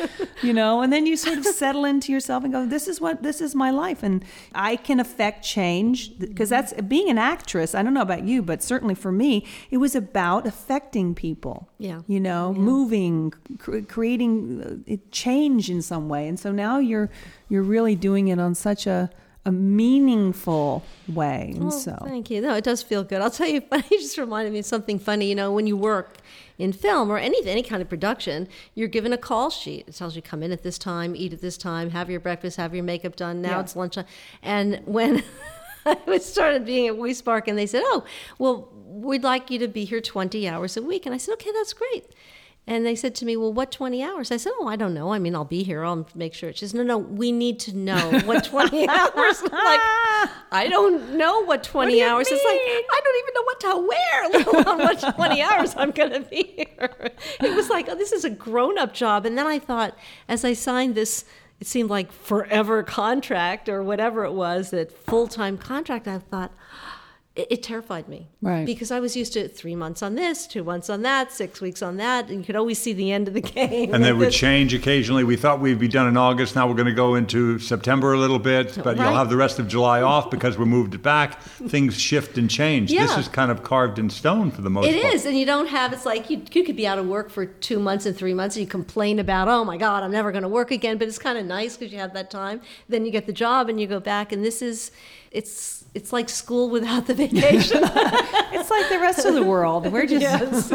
[0.42, 3.22] you know, and then you sort of settle into yourself and go, this is what,
[3.22, 4.02] this is my life.
[4.02, 4.24] And
[4.56, 7.76] I can affect change because that's being an actress.
[7.76, 12.02] I don't know about you, but certainly for me, it was about affecting people Yeah.
[12.08, 17.10] you know moving cr- creating uh, change in some way and so now you're
[17.50, 19.10] you're really doing it on such a
[19.50, 22.42] a meaningful way and Well, so thank you.
[22.42, 23.22] No, it does feel good.
[23.22, 23.62] I'll tell you.
[23.92, 25.28] You just reminded me of something funny.
[25.30, 26.18] You know, when you work
[26.58, 29.86] in film or any any kind of production, you're given a call sheet.
[29.88, 32.58] It tells you come in at this time, eat at this time, have your breakfast,
[32.58, 33.42] have your makeup done.
[33.42, 33.62] Now Yeah.
[33.62, 34.06] it's lunchtime.
[34.44, 35.24] And when
[35.86, 38.04] I started being at weSPARK, and they said, "Oh,
[38.38, 41.52] well, we'd like you to be here 20 hours a week," and I said, "Okay,
[41.54, 42.06] that's great."
[42.70, 44.32] And they said to me, Well, what 20 hours?
[44.32, 45.12] I said, Oh, I don't know.
[45.12, 45.84] I mean, I'll be here.
[45.84, 46.54] I'll make sure.
[46.54, 49.42] She says, No, no, we need to know what 20 hours.
[49.44, 52.28] I'm like, I don't know what 20 do you hours.
[52.30, 52.60] It's like.
[52.62, 56.20] I don't even know what to wear, let alone what 20 hours I'm going to
[56.20, 57.12] be here.
[57.42, 59.26] It was like, oh, this is a grown up job.
[59.26, 59.98] And then I thought,
[60.28, 61.26] as I signed this,
[61.60, 66.52] it seemed like forever contract or whatever it was, that full time contract, I thought,
[67.40, 68.28] it, it terrified me.
[68.42, 68.66] Right.
[68.66, 71.82] Because I was used to three months on this, two months on that, six weeks
[71.82, 73.94] on that, and you could always see the end of the game.
[73.94, 75.24] And they would change occasionally.
[75.24, 76.56] We thought we'd be done in August.
[76.56, 79.38] Now we're going to go into September a little bit, oh, but you'll have the
[79.38, 81.42] rest of July off because we moved it back.
[81.42, 82.92] Things shift and change.
[82.92, 85.14] This is kind of carved in stone for the most It part.
[85.14, 85.94] is, and you don't have.
[85.94, 88.56] It's like you, you could be out of work for two months and three months,
[88.58, 90.98] and you complain about, oh my God, I'm never going to work again.
[90.98, 92.62] But it's kind of nice because you have that time.
[92.90, 94.92] Then you get the job, and you go back, and this is,
[95.32, 97.80] it's it's like school without the vacation.
[97.84, 99.92] it's like the rest of the world.
[99.92, 100.70] We're just Yes.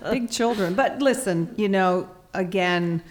[0.10, 0.74] big children.
[0.74, 3.02] But listen, you know, again,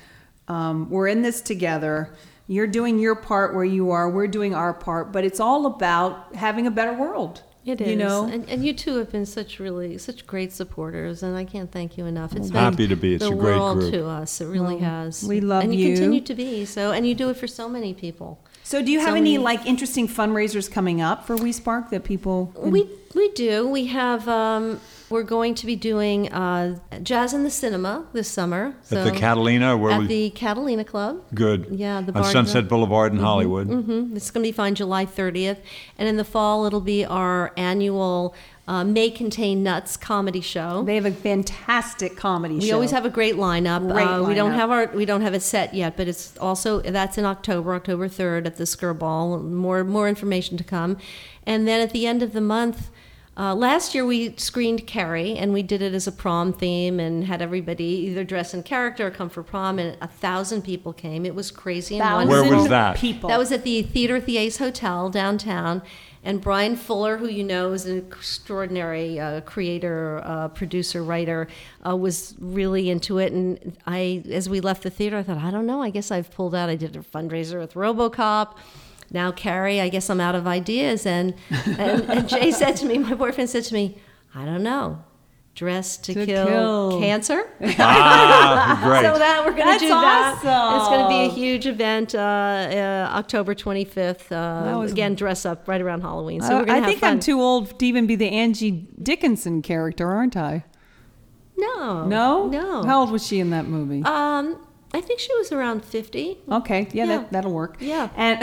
[0.47, 2.13] um, we're in this together.
[2.47, 4.09] You're doing your part where you are.
[4.09, 5.11] We're doing our part.
[5.11, 7.41] But it's all about having a better world.
[7.65, 11.23] It is, You know, and, and you two have been such really such great supporters,
[11.23, 12.35] and I can't thank you enough.
[12.35, 13.13] It's Happy meant to be.
[13.15, 13.93] It's the a great world group.
[13.93, 14.41] to us.
[14.41, 15.23] It really has.
[15.23, 15.93] we love and you, you.
[15.95, 18.43] continue to be so, and you do it for so many people.
[18.63, 22.03] So do you have so any many- like interesting fundraisers coming up for weSPARK that
[22.03, 22.51] people?
[22.55, 23.67] can- We we do.
[23.67, 24.27] We have.
[24.27, 28.73] Um, we're going to be doing uh, jazz in the cinema this summer.
[28.89, 31.21] At the Catalina, where at we the Catalina Club.
[31.35, 31.67] good.
[31.69, 33.67] Yeah, the on Sunset Boulevard in Hollywood.
[33.67, 35.57] hmm It's going to be fun July 30th.
[35.99, 38.33] And in the fall, it'll be our annual
[38.67, 40.83] uh, May Contain Nuts comedy show.
[40.83, 42.63] They have a fantastic comedy show.
[42.63, 42.75] We show.
[42.75, 43.91] always have a great lineup.
[43.91, 44.55] Great uh, We don't lineup.
[44.55, 48.07] have our we don't have it set yet, but it's also that's in October, October
[48.07, 49.43] third at the Skirball.
[49.43, 50.97] More more information to come,
[51.45, 52.89] and then at the end of the month.
[53.35, 57.23] Uh, last year we screened Carrie, and we did it as a prom theme, and
[57.23, 61.25] had everybody either dress in character or come for prom, and a thousand people came.
[61.25, 62.51] It was crazy and Thousand wonderful.
[62.51, 62.97] Where was that?
[62.97, 63.29] People.
[63.29, 65.81] That was at the Theater at the Ace Hotel downtown.
[66.23, 71.47] And Bryan Fuller, who you know is an extraordinary uh, creator, uh, producer, writer,
[71.85, 73.33] uh, was really into it.
[73.33, 75.81] And I, as we left the theater, I thought, I don't know.
[75.81, 76.69] I guess I've pulled out.
[76.69, 78.55] I did a fundraiser with RoboCop.
[79.11, 81.05] Now Carrie, I guess I'm out of ideas.
[81.05, 83.97] And and, and Jay said to me, my boyfriend said to me,
[84.33, 85.03] I don't know.
[85.55, 86.99] Dress to, To kill, kill.
[86.99, 87.43] cancer.
[87.79, 89.03] Ah, great.
[89.03, 90.35] So that we're going to That's do that.
[90.43, 90.79] awesome.
[90.79, 94.31] It's going to be a huge event, uh, uh, October 25th.
[94.31, 96.41] Uh, was- again, dress up right around Halloween.
[96.41, 97.11] So I- we're going I to have think fun.
[97.11, 100.63] I'm too old to even be the Angie Dickinson character, aren't I?
[101.55, 102.83] No, No, no.
[102.83, 104.01] How old was she in that movie?
[104.05, 104.57] Um,
[104.95, 106.37] I think she was around 50.
[106.51, 107.17] okay, yeah, yeah.
[107.17, 107.77] That, that'll work.
[107.79, 108.09] Yeah.
[108.15, 108.39] and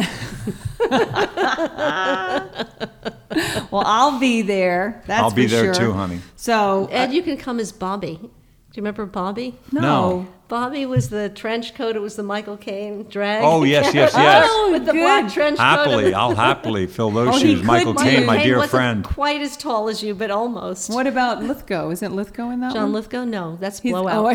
[3.71, 5.03] well, I'll be there.
[5.07, 5.87] That's I'll be for there sure.
[5.87, 6.21] too, honey.
[6.37, 8.17] So Ed, uh, you can come as Bobby.
[8.17, 8.29] Do
[8.75, 9.57] you remember Bobby?
[9.73, 9.81] no.
[9.81, 10.27] No.
[10.51, 11.95] Bobby was the trench coat.
[11.97, 13.43] It was the Michael Caine drag.
[13.45, 14.47] Oh, yes, yes, yes.
[14.51, 15.03] Oh, With the good.
[15.05, 15.63] black trench coat.
[15.65, 17.63] Happily, I'll happily fill those Oh, shoes.
[17.63, 18.27] Michael could Caine, do.
[18.27, 19.05] my dear wasn't friend.
[19.05, 20.91] quite as tall as you, but almost.
[20.93, 21.91] What about Lithgow?
[21.91, 22.93] Isn't Lithgow in that John one?
[22.95, 23.25] Lithgow?
[23.25, 24.25] No, that's He's- Blow Out.
[24.25, 24.27] Oh,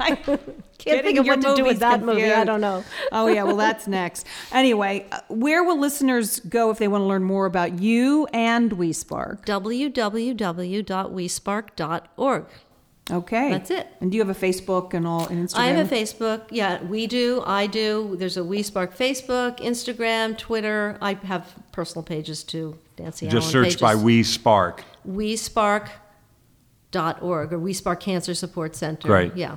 [0.00, 0.14] I,
[0.78, 2.30] Can't Getting think of what to do with that movie.
[2.32, 2.84] I don't know.
[3.12, 4.24] oh yeah, well that's next.
[4.52, 8.70] Anyway, uh, where will listeners go if they want to learn more about you and
[8.72, 9.44] weSPARK?
[9.44, 12.44] www.wespark.org.
[13.10, 13.86] Okay, That's it.
[14.00, 15.58] And do you have a Facebook and all and Instagram?
[15.58, 16.42] I have a Facebook.
[16.50, 17.42] Yeah, we do.
[17.46, 18.16] I do.
[18.18, 20.98] There's a weSPARK Facebook, Instagram, Twitter.
[21.00, 22.76] I have personal pages too.
[22.98, 24.36] Nancy Just Allen search by pages.
[24.38, 24.80] weSPARK.
[25.08, 25.92] WeSpark.org
[27.52, 29.08] or weSPARK Cancer Support Center.
[29.08, 29.36] Great.
[29.36, 29.56] Yeah.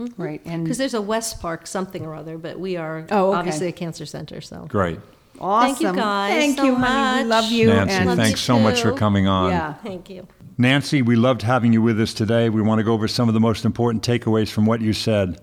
[0.00, 0.20] Mm-hmm.
[0.22, 3.38] Right, and Because there's a West Park something or other, but we are Oh, okay.
[3.38, 4.40] obviously a cancer center.
[4.40, 4.98] So Great.
[5.42, 5.74] Awesome.
[5.74, 7.22] Thank you, guys, Thank so you, honey.
[7.22, 7.42] We much.
[7.42, 7.66] love you.
[7.68, 9.50] Nancy, and Love thanks you so much for coming on.
[9.50, 10.26] yeah, thank you.
[10.58, 12.48] Nancy, we loved having you with us today.
[12.48, 15.40] We want to go over some of the most important takeaways from what you said.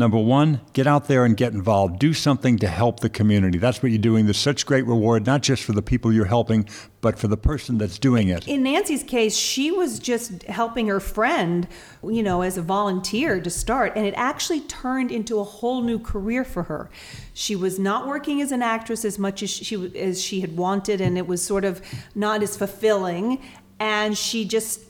[0.00, 1.98] Number one, get out there and get involved.
[1.98, 3.58] Do something to help the community.
[3.58, 4.24] That's what you're doing.
[4.24, 6.66] There's such great reward, not just for the people you're helping,
[7.02, 8.48] but for the person that's doing it.
[8.48, 11.68] in Nancy's case, she was just helping her friend,
[12.02, 15.98] you know, as a volunteer to start, and it actually turned into a whole new
[15.98, 16.90] career for her.
[17.34, 21.02] She was not working as an actress as much as she as she had wanted,
[21.02, 21.82] and it was sort of
[22.14, 23.38] not as fulfilling.
[23.80, 24.80] And she just,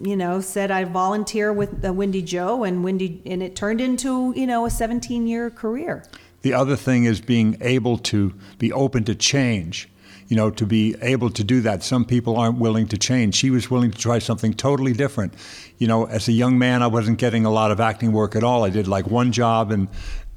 [0.00, 4.32] you know, said, "I volunteer with uh, Wendie Jo," and Wendie, and it turned into,
[4.36, 6.04] you know, a 17-year career.
[6.42, 9.88] The other thing is being able to be open to change.
[10.28, 11.84] You know, to be able to do that.
[11.84, 13.36] Some people aren't willing to change.
[13.36, 15.34] She was willing to try something totally different.
[15.78, 18.42] You know, as a young man, I wasn't getting a lot of acting work at
[18.42, 18.64] all.
[18.64, 19.86] I did like one job and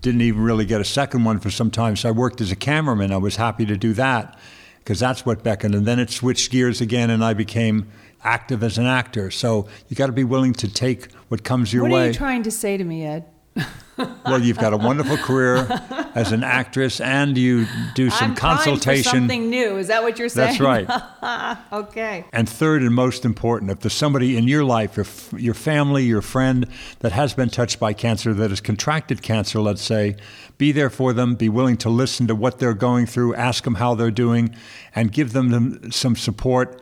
[0.02, 1.96] didn't even really get a second one for some time.
[1.96, 3.12] So I worked as a cameraman.
[3.12, 4.38] I was happy to do that
[4.80, 5.76] because that's what beckoned.
[5.76, 7.88] And then it switched gears again, and I became,
[8.24, 9.32] active as an actor.
[9.32, 12.00] So you got to be willing to take what comes your what way.
[12.00, 13.26] What are you trying to say to me, Ed?
[14.26, 15.68] Well, you've got a wonderful career
[16.16, 19.12] as an actress, and you do some I'm consultation.
[19.12, 19.78] something new.
[19.78, 20.58] Is that what you're saying?
[20.58, 20.90] That's
[21.22, 21.58] right.
[21.74, 22.26] okay.
[22.32, 25.06] And third and most important, if there's somebody in your life, your,
[25.40, 26.68] your family, your friend
[27.00, 30.16] that has been touched by cancer, that has contracted cancer, let's say,
[30.58, 33.76] be there for them, be willing to listen to what they're going through, ask them
[33.76, 34.56] how they're doing,
[34.96, 36.82] and give them some support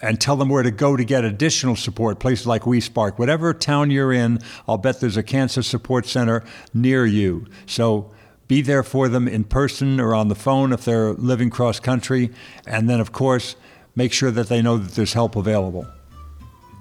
[0.00, 2.20] and tell them where to go to get additional support.
[2.20, 7.04] Places like weSPARK, whatever town you're in, I'll bet there's a cancer support center near
[7.04, 7.46] you.
[7.66, 8.10] So
[8.46, 12.30] be there for them in person or on the phone if they're living cross country.
[12.66, 13.56] And then, of course,
[13.94, 15.86] make sure that they know that there's help available.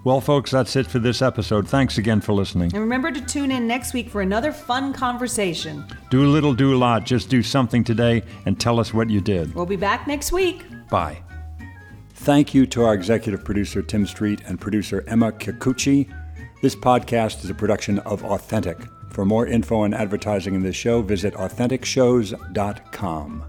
[0.04, 1.68] Well, folks, that's it for this episode.
[1.68, 2.72] Thanks again for listening.
[2.74, 5.84] And remember to tune in next week for another fun conversation.
[6.10, 7.06] Do a little, do a lot.
[7.06, 9.54] Just do something today and tell us what you did.
[9.54, 10.64] We'll be back next week.
[10.90, 11.27] Bye.
[12.22, 16.14] Thank you to our executive producer, Tim Street, and producer, Emma Kikuchi.
[16.62, 18.78] This podcast is a production of Authentic.
[19.12, 23.46] For more info and advertising in this show, visit AuthenticShows.com.